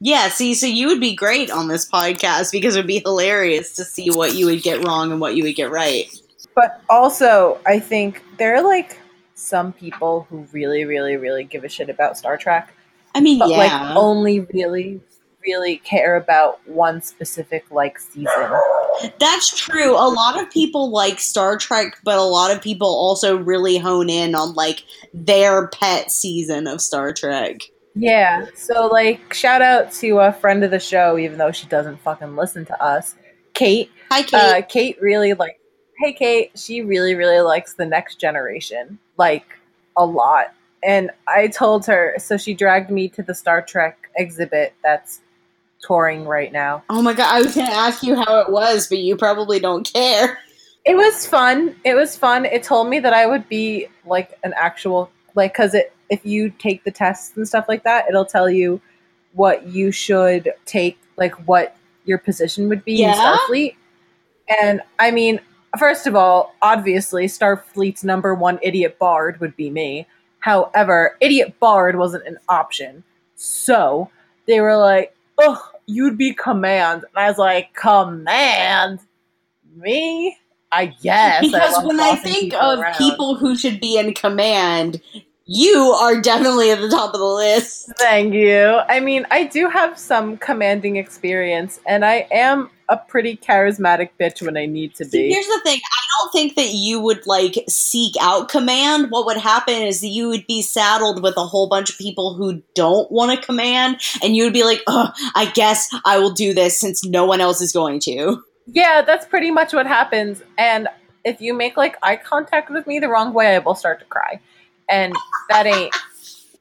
Yeah, 0.00 0.28
see, 0.28 0.54
so 0.54 0.66
you 0.66 0.88
would 0.88 1.00
be 1.00 1.14
great 1.14 1.50
on 1.50 1.68
this 1.68 1.88
podcast 1.88 2.52
because 2.52 2.76
it 2.76 2.80
would 2.80 2.86
be 2.86 3.00
hilarious 3.04 3.74
to 3.76 3.84
see 3.84 4.10
what 4.10 4.34
you 4.34 4.46
would 4.46 4.62
get 4.62 4.84
wrong 4.84 5.10
and 5.10 5.20
what 5.20 5.36
you 5.36 5.42
would 5.44 5.56
get 5.56 5.70
right. 5.70 6.06
But 6.54 6.82
also, 6.90 7.58
I 7.66 7.78
think 7.80 8.22
there 8.38 8.54
are 8.56 8.62
like 8.62 8.98
some 9.34 9.72
people 9.72 10.26
who 10.28 10.46
really, 10.52 10.84
really, 10.84 11.16
really 11.16 11.44
give 11.44 11.64
a 11.64 11.68
shit 11.68 11.88
about 11.88 12.18
Star 12.18 12.36
Trek. 12.36 12.74
I 13.14 13.20
mean, 13.20 13.38
but 13.38 13.48
yeah. 13.48 13.56
like 13.56 13.96
only 13.96 14.40
really 14.40 15.00
really 15.46 15.76
care 15.78 16.16
about 16.16 16.58
one 16.68 17.00
specific 17.00 17.64
like 17.70 17.98
season 17.98 18.50
That's 19.18 19.56
true. 19.56 19.92
A 19.92 20.10
lot 20.10 20.42
of 20.42 20.50
people 20.50 20.90
like 20.90 21.20
Star 21.20 21.56
Trek, 21.56 21.98
but 22.04 22.18
a 22.18 22.22
lot 22.22 22.50
of 22.50 22.60
people 22.60 22.88
also 22.88 23.36
really 23.36 23.78
hone 23.78 24.10
in 24.10 24.34
on 24.34 24.54
like 24.54 24.82
their 25.14 25.68
pet 25.68 26.10
season 26.10 26.66
of 26.66 26.80
Star 26.80 27.12
Trek. 27.12 27.60
Yeah 27.96 28.46
so 28.54 28.86
like 28.86 29.32
shout 29.32 29.62
out 29.62 29.90
to 29.90 30.18
a 30.18 30.32
friend 30.32 30.62
of 30.62 30.70
the 30.70 30.78
show 30.78 31.18
even 31.18 31.38
though 31.38 31.50
she 31.50 31.66
doesn't 31.66 31.98
fucking 32.00 32.36
listen 32.36 32.64
to 32.64 32.82
us 32.82 33.14
kate 33.54 33.90
Hi, 34.10 34.22
Kate. 34.22 34.34
uh 34.34 34.62
kate 34.68 35.00
really 35.00 35.32
like 35.32 35.58
hey 35.98 36.12
kate 36.12 36.50
she 36.54 36.82
really 36.82 37.14
really 37.14 37.40
likes 37.40 37.74
the 37.74 37.86
next 37.86 38.20
generation 38.20 38.98
like 39.16 39.46
a 39.96 40.04
lot 40.04 40.52
and 40.84 41.10
i 41.26 41.48
told 41.48 41.86
her 41.86 42.14
so 42.18 42.36
she 42.36 42.52
dragged 42.52 42.90
me 42.90 43.08
to 43.08 43.22
the 43.22 43.34
star 43.34 43.62
trek 43.62 44.10
exhibit 44.16 44.74
that's 44.82 45.20
touring 45.80 46.24
right 46.24 46.52
now 46.52 46.82
oh 46.90 47.00
my 47.02 47.12
god, 47.12 47.34
I 47.34 47.42
was 47.42 47.54
to 47.54 47.62
ask 47.62 48.02
you 48.02 48.16
how 48.16 48.40
it 48.40 48.50
was, 48.50 48.88
but 48.88 48.98
you 48.98 49.16
probably 49.16 49.60
don't 49.60 49.90
care. 49.90 50.38
It 50.84 50.96
was 50.96 51.26
fun. 51.26 51.74
It 51.84 51.94
was 51.94 52.16
fun. 52.16 52.44
It 52.44 52.62
told 52.62 52.88
me 52.88 52.98
that 53.00 53.12
I 53.12 53.26
would 53.26 53.48
be 53.48 53.88
like 54.04 54.38
an 54.44 54.54
actual 54.56 55.10
like 55.34 55.52
because 55.52 55.74
it 55.74 55.92
if 56.10 56.24
you 56.24 56.50
take 56.50 56.84
the 56.84 56.90
tests 56.90 57.36
and 57.36 57.46
stuff 57.46 57.66
like 57.68 57.84
that, 57.84 58.06
it'll 58.08 58.24
tell 58.26 58.48
you 58.50 58.80
what 59.32 59.66
you 59.66 59.90
should 59.92 60.52
take, 60.64 60.98
like 61.16 61.34
what 61.46 61.76
your 62.04 62.18
position 62.18 62.68
would 62.68 62.84
be 62.84 62.94
Yeah? 62.94 63.12
in 63.12 63.38
Starfleet. 63.38 63.74
And 64.60 64.80
I 64.98 65.10
mean, 65.10 65.40
first 65.78 66.06
of 66.06 66.14
all, 66.14 66.54
obviously, 66.62 67.26
Starfleet's 67.26 68.04
number 68.04 68.34
one 68.34 68.58
idiot 68.62 68.98
bard 68.98 69.40
would 69.40 69.56
be 69.56 69.70
me. 69.70 70.06
However, 70.38 71.16
idiot 71.20 71.58
bard 71.58 71.96
wasn't 71.96 72.26
an 72.26 72.38
option, 72.48 73.02
so 73.34 74.08
they 74.46 74.60
were 74.60 74.76
like, 74.76 75.14
"Ugh, 75.38 75.58
you'd 75.86 76.16
be 76.18 76.32
command. 76.34 77.02
And 77.02 77.24
I 77.24 77.28
was 77.28 77.38
like, 77.38 77.74
command? 77.74 79.00
Me? 79.74 80.36
I 80.72 80.86
guess. 80.86 81.42
because 81.42 81.72
love 81.74 81.84
when 81.84 82.00
I 82.00 82.16
think 82.16 82.52
of 82.54 82.80
around. 82.80 82.94
people 82.96 83.36
who 83.36 83.56
should 83.56 83.80
be 83.80 83.98
in 83.98 84.14
command, 84.14 85.00
you 85.46 85.78
are 85.92 86.20
definitely 86.20 86.72
at 86.72 86.80
the 86.80 86.88
top 86.88 87.14
of 87.14 87.20
the 87.20 87.24
list. 87.24 87.92
Thank 87.98 88.34
you. 88.34 88.80
I 88.88 88.98
mean, 88.98 89.26
I 89.30 89.44
do 89.44 89.68
have 89.68 89.96
some 89.96 90.36
commanding 90.38 90.96
experience, 90.96 91.78
and 91.86 92.04
I 92.04 92.26
am 92.32 92.68
a 92.88 92.96
pretty 92.96 93.36
charismatic 93.36 94.10
bitch 94.18 94.42
when 94.42 94.56
I 94.56 94.66
need 94.66 94.94
to 94.96 95.04
be. 95.04 95.30
here's 95.30 95.46
the 95.46 95.60
thing. 95.64 95.78
I 95.78 96.02
don't 96.18 96.32
think 96.32 96.56
that 96.56 96.72
you 96.74 97.00
would 97.00 97.26
like 97.26 97.54
seek 97.68 98.14
out 98.20 98.48
command. 98.48 99.10
What 99.10 99.26
would 99.26 99.36
happen 99.36 99.74
is 99.82 100.00
that 100.00 100.08
you 100.08 100.28
would 100.28 100.46
be 100.48 100.62
saddled 100.62 101.22
with 101.22 101.36
a 101.36 101.44
whole 101.46 101.68
bunch 101.68 101.90
of 101.90 101.98
people 101.98 102.34
who 102.34 102.62
don't 102.74 103.10
want 103.10 103.38
to 103.38 103.44
command, 103.44 104.00
and 104.22 104.34
you 104.34 104.44
would 104.44 104.52
be 104.52 104.64
like, 104.64 104.82
"Oh, 104.88 105.12
I 105.36 105.46
guess 105.46 105.88
I 106.04 106.18
will 106.18 106.32
do 106.32 106.54
this 106.54 106.78
since 106.78 107.04
no 107.04 107.24
one 107.24 107.40
else 107.40 107.60
is 107.60 107.72
going 107.72 108.00
to." 108.00 108.42
Yeah, 108.66 109.02
that's 109.02 109.26
pretty 109.26 109.52
much 109.52 109.72
what 109.72 109.86
happens. 109.86 110.42
And 110.58 110.88
if 111.24 111.40
you 111.40 111.54
make 111.54 111.76
like 111.76 111.96
eye 112.02 112.16
contact 112.16 112.70
with 112.70 112.86
me 112.86 112.98
the 112.98 113.08
wrong 113.08 113.32
way, 113.32 113.54
I 113.54 113.58
will 113.60 113.76
start 113.76 114.00
to 114.00 114.06
cry. 114.06 114.40
And 114.88 115.12
that 115.50 115.66
ain't 115.66 115.94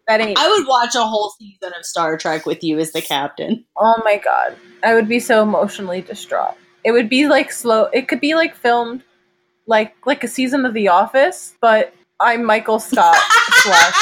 that 0.08 0.22
ain't 0.22 0.38
I 0.40 0.48
would 0.50 0.68
watch 0.68 0.96
a 0.96 1.04
whole 1.06 1.32
season 1.40 1.72
of 1.78 1.86
Star 1.86 2.18
Trek 2.18 2.46
with 2.46 2.64
you 2.64 2.80
as 2.80 2.92
the 2.92 3.02
captain. 3.02 3.66
oh 3.78 4.02
my 4.04 4.18
god. 4.18 4.56
I 4.84 4.94
would 4.94 5.08
be 5.08 5.20
so 5.20 5.42
emotionally 5.44 6.02
distraught. 6.02 6.56
It 6.84 6.92
would 6.92 7.10
be 7.10 7.28
like 7.28 7.52
slow 7.52 7.86
it 7.94 8.08
could 8.08 8.20
be 8.22 8.36
like 8.36 8.56
filmed 8.56 9.04
like 9.68 9.96
like 10.06 10.24
a 10.24 10.28
season 10.28 10.66
of 10.66 10.74
The 10.74 10.88
Office, 10.90 11.56
but 11.62 11.94
I'm 12.20 12.44
Michael 12.46 12.80
Scott 12.80 13.18
slash 13.64 13.96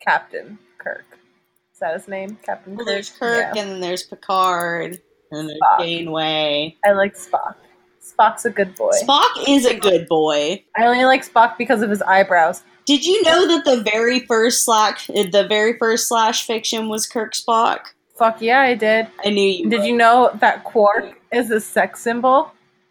Captain 0.00 0.58
Kirk. 0.78 1.04
Is 1.74 1.80
that 1.80 1.94
his 1.94 2.08
name? 2.08 2.38
Captain 2.42 2.74
Well, 2.76 2.84
Kirk? 2.86 2.94
there's 2.94 3.10
Kirk, 3.10 3.54
Yeah. 3.54 3.62
and 3.62 3.70
then 3.72 3.80
there's 3.80 4.02
Picard, 4.04 5.00
and 5.30 5.38
then 5.40 5.46
there's 5.48 5.60
Spock. 5.60 5.78
Janeway. 5.80 6.76
I 6.84 6.92
like 6.92 7.14
Spock. 7.16 7.54
Spock's 8.18 8.44
a 8.44 8.50
good 8.50 8.74
boy. 8.74 8.90
Spock 9.02 9.28
is 9.46 9.64
a 9.64 9.78
good 9.78 10.08
boy. 10.08 10.64
I 10.76 10.86
only 10.86 11.04
like 11.04 11.26
Spock 11.26 11.56
because 11.56 11.82
of 11.82 11.90
his 11.90 12.02
eyebrows. 12.02 12.62
Did 12.84 13.04
you 13.04 13.22
know 13.22 13.46
that 13.46 13.64
the 13.64 13.82
very 13.82 14.20
first 14.20 14.64
slash, 14.64 15.06
the 15.08 15.46
very 15.48 15.78
first 15.78 16.08
slash 16.08 16.46
fiction 16.46 16.88
was 16.88 17.06
Kirk 17.06 17.34
Spock? 17.34 17.80
Fuck 18.16 18.40
yeah, 18.40 18.60
I 18.60 18.74
did. 18.74 19.06
I 19.24 19.30
knew 19.30 19.46
you. 19.46 19.70
Did 19.70 19.80
would. 19.80 19.86
you 19.86 19.96
know 19.96 20.30
that 20.40 20.64
quark 20.64 21.20
is 21.32 21.50
a 21.50 21.60
sex 21.60 22.00
symbol? 22.00 22.50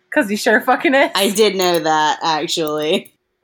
Because 0.09 0.29
he 0.29 0.37
sure 0.37 0.61
fucking 0.61 0.93
is. 0.93 1.11
I 1.15 1.31
did 1.31 1.55
know 1.55 1.79
that 1.79 2.19
actually. 2.21 3.13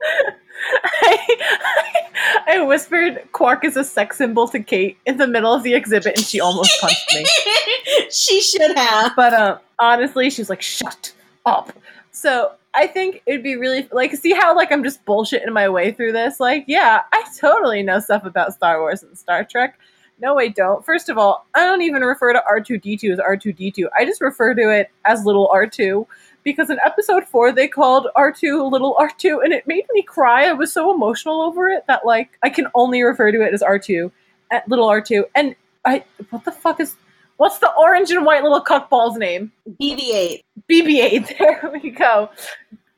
I, 1.02 2.44
I 2.46 2.60
whispered 2.62 3.28
quark 3.32 3.64
is 3.64 3.76
a 3.76 3.84
sex 3.84 4.16
symbol 4.16 4.48
to 4.48 4.60
Kate 4.60 4.96
in 5.04 5.18
the 5.18 5.26
middle 5.26 5.52
of 5.52 5.62
the 5.62 5.74
exhibit 5.74 6.16
and 6.16 6.24
she 6.24 6.40
almost 6.40 6.80
punched 6.80 7.14
me. 7.14 7.26
she 8.10 8.40
should 8.40 8.76
have. 8.76 9.12
But 9.14 9.34
um, 9.34 9.58
honestly, 9.78 10.30
she's 10.30 10.48
like, 10.48 10.62
shut 10.62 11.12
up. 11.46 11.72
So 12.10 12.52
I 12.74 12.86
think 12.86 13.22
it'd 13.26 13.42
be 13.42 13.56
really 13.56 13.88
like 13.92 14.14
see 14.14 14.32
how 14.32 14.54
like 14.54 14.72
I'm 14.72 14.82
just 14.82 15.04
bullshitting 15.04 15.52
my 15.52 15.68
way 15.68 15.92
through 15.92 16.12
this. 16.12 16.40
Like, 16.40 16.64
yeah, 16.66 17.02
I 17.12 17.24
totally 17.38 17.82
know 17.82 18.00
stuff 18.00 18.24
about 18.24 18.54
Star 18.54 18.80
Wars 18.80 19.02
and 19.02 19.16
Star 19.16 19.44
Trek. 19.44 19.78
No, 20.20 20.38
I 20.38 20.48
don't. 20.48 20.84
First 20.84 21.08
of 21.08 21.18
all, 21.18 21.46
I 21.54 21.64
don't 21.64 21.82
even 21.82 22.02
refer 22.02 22.32
to 22.32 22.42
R2D2 22.48 23.12
as 23.12 23.18
R2D2. 23.18 23.86
I 23.96 24.04
just 24.04 24.20
refer 24.20 24.54
to 24.54 24.70
it 24.70 24.90
as 25.04 25.24
little 25.24 25.50
R2 25.52 26.06
because 26.44 26.70
in 26.70 26.78
episode 26.84 27.24
4 27.24 27.52
they 27.52 27.66
called 27.66 28.08
R2 28.16 28.70
little 28.70 28.94
R2 29.00 29.42
and 29.42 29.52
it 29.52 29.66
made 29.66 29.84
me 29.92 30.02
cry. 30.02 30.46
I 30.46 30.52
was 30.52 30.72
so 30.72 30.94
emotional 30.94 31.40
over 31.40 31.68
it 31.68 31.84
that 31.88 32.06
like 32.06 32.38
I 32.42 32.50
can 32.50 32.68
only 32.74 33.02
refer 33.02 33.32
to 33.32 33.42
it 33.42 33.52
as 33.52 33.62
R2, 33.62 34.10
at 34.50 34.62
eh, 34.62 34.64
little 34.68 34.86
R2. 34.86 35.24
And 35.34 35.56
I 35.84 36.04
what 36.30 36.44
the 36.44 36.52
fuck 36.52 36.80
is 36.80 36.96
what's 37.36 37.58
the 37.58 37.72
orange 37.78 38.10
and 38.10 38.24
white 38.24 38.42
little 38.42 38.62
cuckball's 38.62 39.16
name? 39.16 39.52
BB-8. 39.80 40.42
BB-8. 40.70 41.38
There 41.38 41.70
we 41.82 41.90
go. 41.90 42.30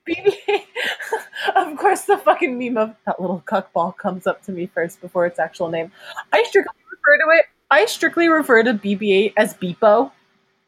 BB-8. 0.08 0.62
of 1.56 1.76
course, 1.78 2.02
the 2.02 2.16
fucking 2.18 2.58
meme 2.58 2.76
of 2.76 2.94
that 3.06 3.20
little 3.20 3.42
cuckball 3.46 3.96
comes 3.96 4.26
up 4.26 4.42
to 4.44 4.52
me 4.52 4.66
first 4.66 5.00
before 5.00 5.26
its 5.26 5.38
actual 5.38 5.68
name. 5.68 5.90
I 6.32 6.42
strictly 6.44 6.74
refer 6.90 7.24
to 7.24 7.38
it. 7.38 7.46
I 7.70 7.84
strictly 7.86 8.28
refer 8.28 8.62
to 8.62 8.74
BB-8 8.74 9.32
as 9.36 9.54
Beepo. 9.54 10.12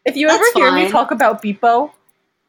If 0.04 0.16
you 0.16 0.26
That's 0.28 0.38
ever 0.56 0.64
hear 0.66 0.72
me 0.72 0.90
talk 0.90 1.10
about 1.10 1.42
Beepo, 1.42 1.92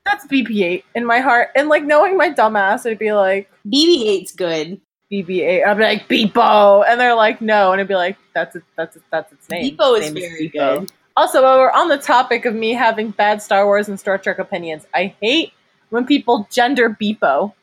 that's 0.05 0.25
BB-8 0.27 0.83
in 0.95 1.05
my 1.05 1.19
heart. 1.19 1.49
And 1.55 1.69
like 1.69 1.83
knowing 1.83 2.17
my 2.17 2.31
dumbass, 2.31 2.89
I'd 2.89 2.97
be 2.97 3.11
like 3.13 3.49
BB-8's 3.67 4.31
good. 4.31 4.81
BB-8. 5.11 5.65
I'd 5.67 5.77
be 5.77 5.83
like 5.83 6.07
Beepo, 6.07 6.83
and 6.87 6.99
they're 6.99 7.15
like 7.15 7.41
no, 7.41 7.71
and 7.71 7.81
I'd 7.81 7.87
be 7.87 7.95
like 7.95 8.17
that's 8.33 8.55
it, 8.55 8.63
that's 8.77 8.95
it, 8.95 9.03
that's 9.11 9.31
its 9.33 9.49
name. 9.49 9.75
Beepo 9.75 9.97
Its 9.97 10.07
is 10.07 10.13
name 10.13 10.23
very 10.23 10.49
Beepo. 10.49 10.79
good. 10.79 10.91
Also, 11.17 11.41
while 11.43 11.57
we're 11.57 11.71
on 11.71 11.89
the 11.89 11.97
topic 11.97 12.45
of 12.45 12.55
me 12.55 12.71
having 12.73 13.11
bad 13.11 13.41
Star 13.41 13.65
Wars 13.65 13.89
and 13.89 13.99
Star 13.99 14.17
Trek 14.17 14.39
opinions, 14.39 14.85
I 14.93 15.15
hate 15.21 15.53
when 15.89 16.05
people 16.05 16.47
gender 16.49 16.89
Beepo. 16.89 17.53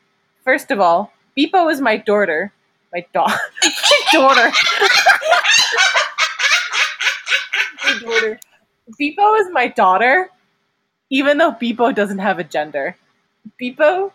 First 0.43 0.69
of 0.71 0.79
all, 0.79 1.11
Beepo 1.37 1.71
is 1.71 1.81
my 1.81 1.97
daughter. 1.97 2.51
My 2.93 3.05
dog. 3.13 3.31
my 3.63 4.01
daughter. 4.13 4.51
my 7.83 7.99
daughter. 7.99 8.39
Beepo 8.99 9.39
is 9.39 9.47
my 9.51 9.67
daughter, 9.67 10.29
even 11.09 11.37
though 11.37 11.51
Beepo 11.51 11.93
doesn't 11.93 12.19
have 12.19 12.39
a 12.39 12.43
gender. 12.43 12.95
Beepo 13.61 14.11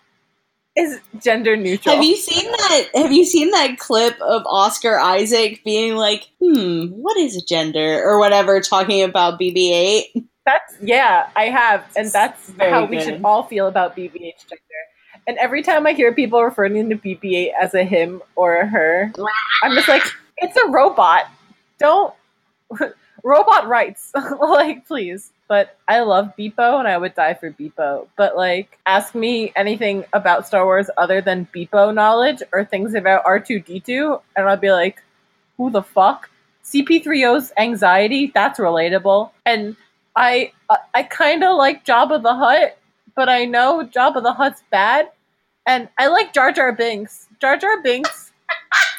is 0.76 1.00
gender 1.18 1.56
neutral. 1.56 1.94
Have 1.94 2.04
you 2.04 2.16
seen 2.16 2.50
that? 2.50 2.88
Have 2.94 3.12
you 3.12 3.24
seen 3.24 3.50
that 3.50 3.78
clip 3.78 4.18
of 4.20 4.42
Oscar 4.46 4.98
Isaac 4.98 5.62
being 5.64 5.96
like, 5.96 6.28
"Hmm, 6.40 6.86
what 6.88 7.16
is 7.16 7.42
gender?" 7.42 8.02
or 8.02 8.18
whatever, 8.18 8.60
talking 8.60 9.02
about 9.02 9.38
BB-8? 9.38 10.24
That's 10.44 10.74
yeah, 10.80 11.28
I 11.36 11.44
have, 11.44 11.84
and 11.96 12.10
that's 12.10 12.48
Very 12.50 12.70
how 12.70 12.84
we 12.86 13.00
should 13.00 13.20
all 13.22 13.44
feel 13.44 13.66
about 13.68 13.96
BB-8 13.96 14.48
gender. 14.48 14.58
And 15.26 15.38
every 15.38 15.62
time 15.62 15.86
I 15.86 15.92
hear 15.92 16.12
people 16.12 16.42
referring 16.42 16.88
to 16.88 16.96
BB-8 16.96 17.50
as 17.60 17.74
a 17.74 17.84
him 17.84 18.22
or 18.34 18.56
a 18.56 18.66
her, 18.66 19.12
I'm 19.62 19.72
just 19.74 19.88
like, 19.88 20.02
it's 20.38 20.56
a 20.56 20.68
robot. 20.68 21.26
Don't 21.78 22.12
robot 23.22 23.68
rights, 23.68 24.10
like 24.40 24.86
please. 24.86 25.30
But 25.52 25.76
I 25.86 26.00
love 26.00 26.32
Beepo, 26.38 26.78
and 26.78 26.88
I 26.88 26.96
would 26.96 27.14
die 27.14 27.34
for 27.34 27.50
Beepo. 27.50 28.08
But 28.16 28.38
like, 28.38 28.78
ask 28.86 29.14
me 29.14 29.52
anything 29.54 30.06
about 30.14 30.46
Star 30.46 30.64
Wars 30.64 30.88
other 30.96 31.20
than 31.20 31.46
Beepo 31.54 31.92
knowledge 31.92 32.42
or 32.54 32.64
things 32.64 32.94
about 32.94 33.22
R2D2, 33.26 34.18
and 34.34 34.48
I'll 34.48 34.56
be 34.56 34.72
like, 34.72 35.02
who 35.58 35.68
the 35.68 35.82
fuck? 35.82 36.30
C-3PO's 36.62 37.52
anxiety, 37.58 38.32
that's 38.34 38.58
relatable. 38.58 39.30
And 39.44 39.76
I 40.16 40.52
I- 40.94 41.02
kind 41.02 41.44
of 41.44 41.58
like 41.58 41.84
Jabba 41.84 42.22
the 42.22 42.34
Hutt, 42.34 42.78
but 43.14 43.28
I 43.28 43.44
know 43.44 43.84
Jabba 43.84 44.22
the 44.22 44.32
Hutt's 44.32 44.62
bad, 44.70 45.10
and 45.66 45.90
I 45.98 46.06
like 46.06 46.32
Jar 46.32 46.50
Jar 46.50 46.72
Binks. 46.72 47.28
Jar 47.42 47.58
Jar 47.58 47.82
Binks 47.82 48.32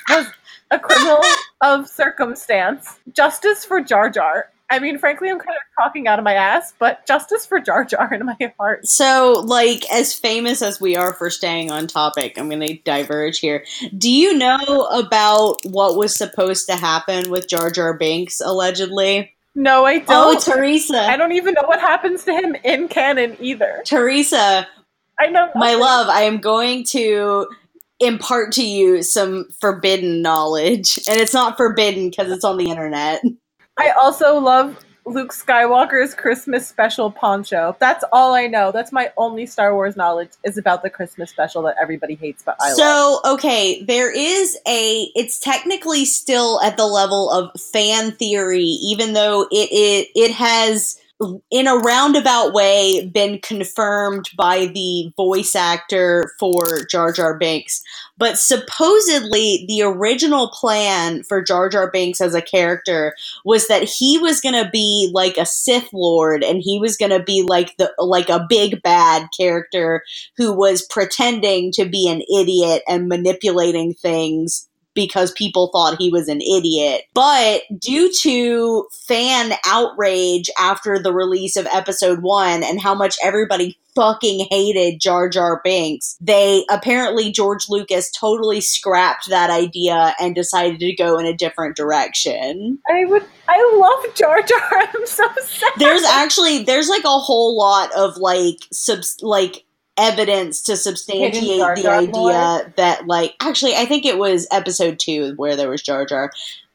was 0.07 0.27
a 0.69 0.77
criminal 0.77 1.23
of 1.61 1.87
circumstance. 1.87 2.99
Justice 3.11 3.65
for 3.65 3.81
Jar 3.81 4.11
Jar. 4.11 4.51
I 4.73 4.79
mean, 4.79 4.97
frankly, 4.97 5.29
I'm 5.29 5.37
kind 5.37 5.55
of 5.55 5.83
talking 5.83 6.07
out 6.07 6.17
of 6.17 6.25
my 6.25 6.33
ass, 6.33 6.73
but 6.79 7.05
justice 7.05 7.45
for 7.45 7.59
Jar 7.59 7.85
Jar 7.85 8.11
in 8.11 8.25
my 8.25 8.35
heart. 8.57 8.87
So, 8.87 9.43
like, 9.45 9.85
as 9.91 10.15
famous 10.15 10.63
as 10.63 10.81
we 10.81 10.95
are 10.95 11.13
for 11.13 11.29
staying 11.29 11.69
on 11.69 11.85
topic, 11.85 12.39
I'm 12.39 12.49
going 12.49 12.61
to 12.61 12.79
diverge 12.79 13.37
here. 13.37 13.65
Do 13.95 14.09
you 14.09 14.35
know 14.35 14.87
about 14.91 15.57
what 15.63 15.95
was 15.95 16.15
supposed 16.15 16.65
to 16.69 16.75
happen 16.75 17.29
with 17.29 17.47
Jar 17.47 17.69
Jar 17.69 17.95
Binks, 17.95 18.41
allegedly? 18.41 19.35
No, 19.53 19.85
I 19.85 19.99
don't. 19.99 20.37
Oh, 20.37 20.53
Teresa. 20.53 21.01
I 21.01 21.17
don't 21.17 21.33
even 21.33 21.53
know 21.53 21.67
what 21.67 21.79
happens 21.79 22.23
to 22.23 22.33
him 22.33 22.55
in 22.63 22.87
canon 22.87 23.37
either. 23.39 23.83
Teresa, 23.85 24.67
I 25.19 25.27
know 25.27 25.51
my 25.53 25.75
love, 25.75 26.09
I 26.09 26.23
am 26.23 26.39
going 26.39 26.83
to 26.85 27.45
impart 27.99 28.53
to 28.53 28.65
you 28.65 29.03
some 29.03 29.49
forbidden 29.61 30.23
knowledge. 30.23 30.97
And 31.07 31.21
it's 31.21 31.35
not 31.35 31.57
forbidden 31.57 32.09
because 32.09 32.31
it's 32.31 32.43
on 32.43 32.57
the 32.57 32.71
internet. 32.71 33.21
I 33.77 33.89
also 33.91 34.39
love 34.39 34.83
Luke 35.05 35.33
Skywalker's 35.33 36.13
Christmas 36.13 36.67
special 36.67 37.11
poncho. 37.11 37.75
That's 37.79 38.03
all 38.11 38.33
I 38.33 38.47
know. 38.47 38.71
That's 38.71 38.91
my 38.91 39.11
only 39.17 39.45
Star 39.45 39.73
Wars 39.73 39.95
knowledge 39.95 40.29
is 40.43 40.57
about 40.57 40.83
the 40.83 40.89
Christmas 40.89 41.29
special 41.29 41.61
that 41.63 41.75
everybody 41.81 42.15
hates, 42.15 42.43
but 42.43 42.55
I 42.61 42.69
love. 42.69 42.77
so, 42.77 43.19
okay, 43.25 43.83
there 43.83 44.11
is 44.11 44.57
a. 44.67 45.11
It's 45.15 45.39
technically 45.39 46.05
still 46.05 46.61
at 46.61 46.77
the 46.77 46.85
level 46.85 47.29
of 47.31 47.59
fan 47.59 48.11
theory, 48.13 48.63
even 48.63 49.13
though 49.13 49.47
it 49.51 49.69
it, 49.71 50.09
it 50.15 50.31
has. 50.31 50.99
In 51.51 51.67
a 51.67 51.75
roundabout 51.77 52.53
way, 52.53 53.09
been 53.13 53.39
confirmed 53.39 54.29
by 54.35 54.65
the 54.65 55.11
voice 55.15 55.55
actor 55.55 56.33
for 56.37 56.85
Jar 56.89 57.13
Jar 57.13 57.37
Binks. 57.37 57.81
But 58.17 58.37
supposedly, 58.37 59.63
the 59.67 59.83
original 59.83 60.49
plan 60.49 61.23
for 61.23 61.41
Jar 61.41 61.69
Jar 61.69 61.89
Binks 61.89 62.19
as 62.19 62.35
a 62.35 62.41
character 62.41 63.15
was 63.45 63.67
that 63.67 63.83
he 63.83 64.17
was 64.17 64.41
going 64.41 64.61
to 64.61 64.69
be 64.69 65.09
like 65.13 65.37
a 65.37 65.45
Sith 65.45 65.89
Lord, 65.93 66.43
and 66.43 66.61
he 66.61 66.79
was 66.79 66.97
going 66.97 67.11
to 67.11 67.23
be 67.23 67.43
like 67.47 67.77
the 67.77 67.93
like 67.99 68.29
a 68.29 68.45
big 68.49 68.81
bad 68.81 69.27
character 69.37 70.03
who 70.35 70.51
was 70.51 70.85
pretending 70.89 71.71
to 71.73 71.85
be 71.85 72.09
an 72.09 72.21
idiot 72.21 72.83
and 72.87 73.07
manipulating 73.07 73.93
things 73.93 74.67
because 74.93 75.31
people 75.31 75.69
thought 75.73 75.97
he 75.99 76.09
was 76.09 76.27
an 76.27 76.41
idiot. 76.41 77.03
But 77.13 77.63
due 77.77 78.11
to 78.21 78.87
fan 79.07 79.53
outrage 79.65 80.49
after 80.59 80.99
the 80.99 81.13
release 81.13 81.55
of 81.55 81.67
episode 81.67 82.21
one 82.21 82.63
and 82.63 82.81
how 82.81 82.93
much 82.93 83.17
everybody 83.23 83.77
fucking 83.95 84.47
hated 84.49 84.99
Jar 84.99 85.29
Jar 85.29 85.61
Binks, 85.63 86.17
they 86.19 86.65
apparently 86.69 87.31
George 87.31 87.69
Lucas 87.69 88.11
totally 88.11 88.61
scrapped 88.61 89.29
that 89.29 89.49
idea 89.49 90.15
and 90.19 90.35
decided 90.35 90.79
to 90.79 90.95
go 90.95 91.17
in 91.17 91.25
a 91.25 91.33
different 91.33 91.75
direction. 91.75 92.79
I 92.89 93.05
would. 93.05 93.23
I 93.47 93.77
love 93.77 94.15
Jar 94.15 94.41
Jar. 94.41 94.69
I'm 94.71 95.05
so 95.05 95.27
sad. 95.43 95.73
There's 95.77 96.03
actually 96.03 96.63
there's 96.63 96.89
like 96.89 97.03
a 97.03 97.19
whole 97.19 97.57
lot 97.57 97.91
of 97.95 98.17
like 98.17 98.57
subs 98.71 99.17
like 99.21 99.65
evidence 99.97 100.61
to 100.63 100.75
substantiate 100.75 101.59
Jar 101.59 101.75
the 101.75 101.87
idea 101.87 102.11
lore? 102.11 102.73
that 102.77 103.05
like 103.07 103.35
actually 103.41 103.75
I 103.75 103.85
think 103.85 104.05
it 104.05 104.17
was 104.17 104.47
episode 104.51 104.99
2 104.99 105.33
where 105.35 105.55
there 105.55 105.69
was 105.69 105.81
Jar 105.81 106.05
Jar. 106.05 106.31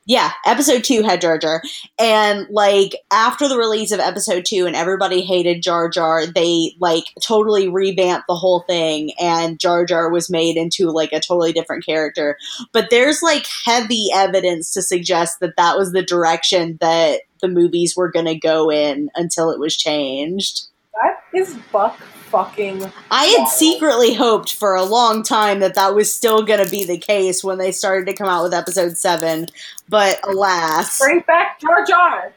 Yeah, 0.06 0.30
episode 0.46 0.84
2 0.84 1.02
had 1.02 1.20
Jar 1.20 1.36
Jar 1.36 1.60
and 1.98 2.46
like 2.48 2.96
after 3.12 3.46
the 3.46 3.58
release 3.58 3.92
of 3.92 4.00
episode 4.00 4.46
2 4.46 4.66
and 4.66 4.74
everybody 4.74 5.20
hated 5.20 5.62
Jar 5.62 5.88
Jar, 5.90 6.26
they 6.26 6.74
like 6.80 7.04
totally 7.22 7.68
revamped 7.68 8.26
the 8.26 8.34
whole 8.34 8.60
thing 8.60 9.12
and 9.20 9.60
Jar 9.60 9.84
Jar 9.84 10.10
was 10.10 10.30
made 10.30 10.56
into 10.56 10.90
like 10.90 11.12
a 11.12 11.20
totally 11.20 11.52
different 11.52 11.84
character. 11.84 12.38
But 12.72 12.88
there's 12.88 13.20
like 13.20 13.46
heavy 13.66 14.06
evidence 14.14 14.72
to 14.74 14.82
suggest 14.82 15.40
that 15.40 15.56
that 15.56 15.76
was 15.76 15.92
the 15.92 16.02
direction 16.02 16.78
that 16.80 17.20
the 17.42 17.48
movies 17.48 17.94
were 17.94 18.10
going 18.10 18.26
to 18.26 18.34
go 18.34 18.70
in 18.70 19.10
until 19.14 19.50
it 19.50 19.60
was 19.60 19.76
changed. 19.76 20.68
that 21.02 21.22
is 21.34 21.58
buck 21.70 22.00
fucking. 22.28 22.90
I 23.10 23.24
had 23.24 23.48
secretly 23.48 24.14
hoped 24.14 24.54
for 24.54 24.74
a 24.74 24.84
long 24.84 25.22
time 25.22 25.60
that 25.60 25.74
that 25.74 25.94
was 25.94 26.12
still 26.12 26.42
going 26.42 26.64
to 26.64 26.70
be 26.70 26.84
the 26.84 26.98
case 26.98 27.42
when 27.42 27.58
they 27.58 27.72
started 27.72 28.06
to 28.06 28.14
come 28.14 28.28
out 28.28 28.42
with 28.42 28.54
episode 28.54 28.96
7, 28.96 29.46
but 29.88 30.20
alas. 30.28 30.98
Bring 30.98 31.20
back 31.20 31.60
Jar 31.60 31.84
Jar. 31.84 32.32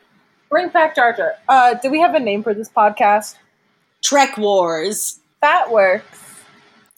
Bring 0.50 0.70
back 0.70 0.96
Jar 0.96 1.14
Jar. 1.14 1.34
Uh, 1.48 1.76
do 1.76 1.90
we 1.90 2.00
have 2.00 2.16
a 2.16 2.20
name 2.20 2.44
for 2.44 2.54
this 2.54 2.70
podcast? 2.70 3.36
Trek 4.04 4.38
Wars. 4.38 5.20
That 5.42 5.72
works. 5.72 6.44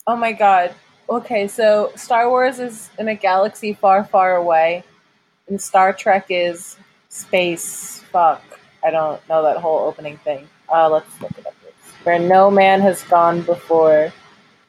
Oh 0.08 0.16
my 0.16 0.34
god. 0.34 0.74
Okay, 1.10 1.48
so 1.48 1.92
Star 1.96 2.30
Wars 2.30 2.60
is 2.60 2.90
in 2.98 3.08
a 3.08 3.16
galaxy 3.16 3.74
far, 3.74 4.04
far 4.06 4.36
away, 4.38 4.84
and 5.48 5.62
Star 5.62 5.94
Trek 5.94 6.28
is 6.30 6.78
space. 7.10 8.00
Fuck. 8.12 8.42
I 8.84 8.90
don't 8.90 9.28
know 9.30 9.44
that 9.44 9.58
whole 9.58 9.80
opening 9.80 10.18
thing. 10.18 10.48
Uh, 10.72 10.90
let's 10.90 11.22
look 11.22 11.38
it 11.38 11.46
up. 11.46 11.53
Where 12.04 12.20
no 12.20 12.52
man 12.52 12.82
has 12.82 13.04
gone 13.04 13.42
before. 13.42 14.12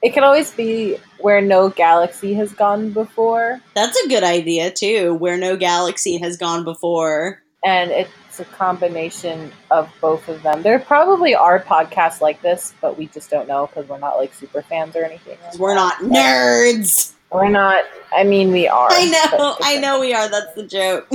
It 0.02 0.12
can 0.12 0.22
always 0.22 0.50
be 0.50 0.98
where 1.18 1.40
no 1.40 1.70
galaxy 1.70 2.34
has 2.34 2.52
gone 2.52 2.90
before, 2.90 3.60
That's 3.74 3.96
a 4.04 4.08
good 4.08 4.22
idea 4.22 4.70
too, 4.70 5.14
where 5.14 5.38
no 5.38 5.56
galaxy 5.56 6.18
has 6.18 6.36
gone 6.36 6.62
before. 6.64 7.42
and 7.64 7.90
it's 7.90 8.38
a 8.40 8.44
combination 8.44 9.50
of 9.70 9.88
both 10.02 10.28
of 10.28 10.42
them. 10.42 10.62
There 10.62 10.78
probably 10.78 11.34
are 11.34 11.58
podcasts 11.60 12.20
like 12.20 12.42
this, 12.42 12.74
but 12.82 12.98
we 12.98 13.06
just 13.06 13.30
don't 13.30 13.48
know 13.48 13.66
because 13.68 13.88
we're 13.88 13.98
not 13.98 14.18
like 14.18 14.34
super 14.34 14.60
fans 14.60 14.94
or 14.96 15.04
anything. 15.04 15.38
like 15.42 15.58
We're 15.58 15.74
that. 15.74 16.02
not 16.02 16.12
nerds. 16.12 17.12
We're 17.32 17.48
not. 17.48 17.84
I 18.14 18.24
mean, 18.24 18.52
we 18.52 18.68
are. 18.68 18.88
I 18.90 19.06
know, 19.06 19.56
I 19.62 19.78
know 19.78 20.00
we 20.00 20.12
are. 20.12 20.28
That's 20.28 20.52
the 20.54 20.66
joke. 20.66 21.08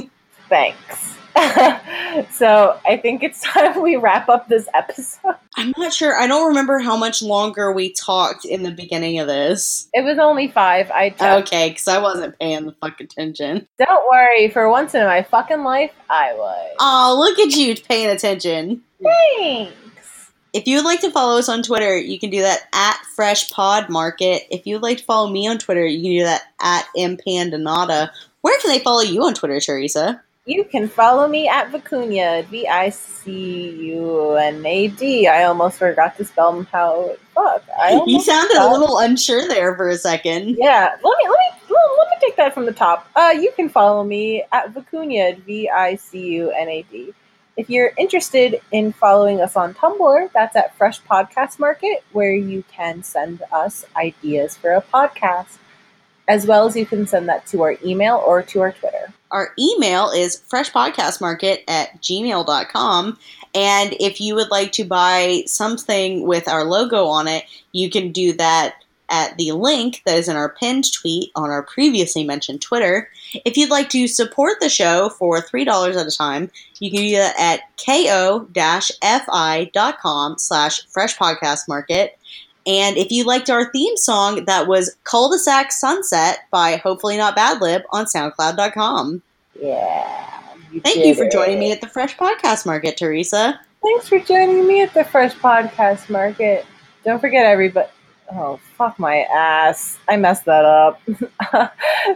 Thanks. 0.50 1.16
so 2.32 2.80
I 2.86 2.98
think 2.98 3.24
it's 3.24 3.42
time 3.42 3.82
we 3.82 3.96
wrap 3.96 4.30
up 4.30 4.48
this 4.48 4.68
episode. 4.74 5.36
I'm 5.56 5.74
not 5.78 5.94
sure. 5.94 6.20
I 6.20 6.28
don't 6.28 6.48
remember 6.48 6.80
how 6.80 6.98
much 6.98 7.22
longer 7.22 7.72
we 7.72 7.94
talked 7.94 8.46
in 8.46 8.64
the 8.64 8.72
beginning 8.72 9.20
of 9.20 9.28
this. 9.28 9.90
It 9.94 10.04
was 10.04 10.18
only 10.20 10.48
five. 10.48 10.90
I. 10.92 11.16
Okay, 11.20 11.70
because 11.70 11.88
I 11.88 12.00
wasn't 12.00 12.38
paying 12.40 12.66
the 12.66 12.74
fuck 12.74 13.00
attention. 13.00 13.68
Don't 13.78 14.10
worry. 14.10 14.50
For 14.50 14.70
once 14.70 14.96
in 14.96 15.06
my 15.06 15.24
fucking 15.24 15.64
life, 15.64 15.92
I 16.10 16.34
was. 16.34 16.76
Oh, 16.80 17.16
look 17.20 17.40
at 17.40 17.56
you 17.56 17.76
paying 17.76 18.10
attention. 18.10 18.82
Thanks. 19.02 19.74
If 20.52 20.66
you 20.66 20.78
would 20.78 20.86
like 20.86 21.02
to 21.02 21.12
follow 21.12 21.38
us 21.38 21.48
on 21.48 21.62
Twitter, 21.62 21.96
you 21.96 22.20
can 22.20 22.32
do 22.32 22.42
that 22.42 22.62
at 22.74 22.98
Fresh 23.16 23.52
Pod 23.52 23.88
Market. 23.90 24.44
If 24.50 24.66
you 24.66 24.76
would 24.76 24.84
like 24.84 24.98
to 24.98 25.04
follow 25.04 25.30
me 25.30 25.48
on 25.48 25.60
Twitter, 25.60 25.86
you 25.86 26.02
can 26.02 26.12
do 26.12 26.24
that 26.24 26.42
at 26.60 26.88
Impandanata. 26.98 28.10
Where 28.42 28.60
can 28.60 28.72
they 28.72 28.80
follow 28.80 29.02
you 29.02 29.24
on 29.24 29.36
Twitter, 29.36 29.60
Teresa? 29.60 30.24
You 30.50 30.64
can 30.64 30.88
follow 30.88 31.28
me 31.28 31.48
at 31.48 31.72
Vicuña, 31.72 32.44
V 32.48 32.68
I 32.68 32.90
C 32.90 33.70
U 33.70 34.32
N 34.32 34.66
A 34.66 34.88
D. 34.88 35.28
I 35.28 35.44
almost 35.44 35.78
forgot 35.78 36.18
to 36.18 36.26
spell 36.26 36.64
how. 36.64 37.16
Fuck. 37.36 37.64
I 37.80 38.02
You 38.08 38.20
sounded 38.20 38.58
a 38.58 38.68
little 38.68 38.98
unsure 38.98 39.48
there 39.48 39.76
for 39.76 39.90
a 39.90 39.96
second. 39.96 40.58
Yeah, 40.58 40.90
let 41.04 41.18
me 41.20 41.30
let 41.30 41.38
me 41.38 41.62
let, 41.70 41.98
let 42.00 42.10
me 42.10 42.16
take 42.20 42.36
that 42.38 42.56
from 42.56 42.66
the 42.66 42.74
top. 42.74 43.08
Uh, 43.16 43.36
you 43.40 43.52
can 43.56 43.70
follow 43.70 44.04
me 44.04 44.44
at 44.52 44.74
Vicuña, 44.74 45.40
V 45.44 45.70
I 45.70 45.96
C 45.98 46.34
U 46.38 46.50
N 46.50 46.68
A 46.68 46.82
D. 46.82 47.14
If 47.56 47.70
you're 47.70 47.92
interested 47.96 48.60
in 48.72 48.92
following 48.92 49.42
us 49.42 49.56
on 49.56 49.76
Tumblr, 49.76 50.32
that's 50.34 50.56
at 50.56 50.74
Fresh 50.78 51.04
Podcast 51.04 51.60
Market, 51.60 52.04
where 52.12 52.34
you 52.34 52.64
can 52.72 53.04
send 53.04 53.44
us 53.52 53.86
ideas 53.96 54.58
for 54.58 54.74
a 54.74 54.82
podcast, 54.82 55.60
as 56.30 56.46
well 56.46 56.66
as 56.68 56.76
you 56.76 56.86
can 56.86 57.06
send 57.08 57.28
that 57.28 57.46
to 57.48 57.64
our 57.64 57.76
email 57.84 58.24
or 58.26 58.44
to 58.44 58.62
our 58.62 58.72
Twitter. 58.72 59.12
Our 59.32 59.50
email 59.60 60.12
is 60.12 60.42
freshpodcastmarket 60.50 61.64
at 61.68 62.02
gmail.com. 62.02 63.18
And 63.56 63.96
if 64.00 64.22
you 64.22 64.36
would 64.36 64.52
like 64.52 64.72
to 64.74 64.86
buy 64.86 65.42
something 65.48 66.26
with 66.26 66.48
our 66.48 66.64
logo 66.64 67.06
on 67.06 67.28
it, 67.28 67.46
you 67.72 67.90
can 67.90 68.12
do 68.12 68.34
that 68.34 68.76
at 69.10 69.36
the 69.38 69.52
link 69.54 70.04
that 70.06 70.18
is 70.20 70.28
in 70.30 70.36
our 70.36 70.50
pinned 70.50 70.94
tweet 70.94 71.32
on 71.36 71.50
our 71.50 71.64
previously 71.64 72.24
mentioned 72.24 72.62
Twitter. 72.62 73.10
If 73.44 73.58
you'd 73.58 73.72
like 73.72 73.90
to 73.90 74.08
support 74.08 74.60
the 74.60 74.70
show 74.70 75.10
for 75.10 75.42
$3 75.42 75.96
at 75.96 76.08
a 76.08 76.16
time, 76.16 76.52
you 76.80 76.92
can 76.92 77.02
do 77.02 77.16
that 77.16 77.36
at 77.40 77.62
ko-fi.com 77.84 79.08
slash 80.38 80.88
freshpodcastmarket. 80.88 82.10
And 82.70 82.98
if 82.98 83.10
you 83.10 83.24
liked 83.24 83.50
our 83.50 83.72
theme 83.72 83.98
song, 83.98 84.46
that 84.46 84.68
was 84.68 84.96
Cul-de-sac 85.04 85.72
Sunset 85.72 86.42
by 86.52 86.76
Hopefully 86.76 87.18
Not 87.18 87.36
Bad 87.36 87.64
Lib 87.64 87.82
on 87.90 88.06
SoundCloud.com. 88.06 89.24
Yeah. 89.60 90.42
Thank 90.84 91.04
you 91.04 91.16
for 91.16 91.28
joining 91.28 91.58
me 91.58 91.72
at 91.72 91.82
the 91.82 91.88
Fresh 91.88 92.16
Podcast 92.18 92.68
Market, 92.68 92.96
Teresa. 92.96 93.60
Thanks 93.82 94.08
for 94.08 94.20
joining 94.20 94.68
me 94.68 94.84
at 94.84 94.94
the 94.94 95.04
Fresh 95.04 95.34
Podcast 95.38 96.12
Market. 96.12 96.64
Don't 97.04 97.20
forget, 97.20 97.48
everybody. 97.48 97.90
Oh, 98.32 98.60
fuck 98.78 99.00
my 99.00 99.22
ass. 99.22 99.98
I 100.08 100.18
messed 100.18 100.46
that 100.46 100.64
up. 100.64 101.02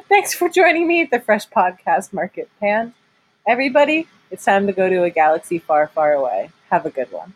Thanks 0.07 0.35
for 0.35 0.49
joining 0.49 0.87
me 0.87 1.01
at 1.01 1.09
the 1.09 1.19
Fresh 1.19 1.49
Podcast 1.49 2.13
Market, 2.13 2.47
Pan. 2.59 2.93
Everybody, 3.47 4.07
it's 4.29 4.45
time 4.45 4.67
to 4.67 4.73
go 4.73 4.87
to 4.87 5.01
a 5.01 5.09
galaxy 5.09 5.57
far, 5.57 5.87
far 5.87 6.13
away. 6.13 6.51
Have 6.69 6.85
a 6.85 6.91
good 6.91 7.11
one. 7.11 7.33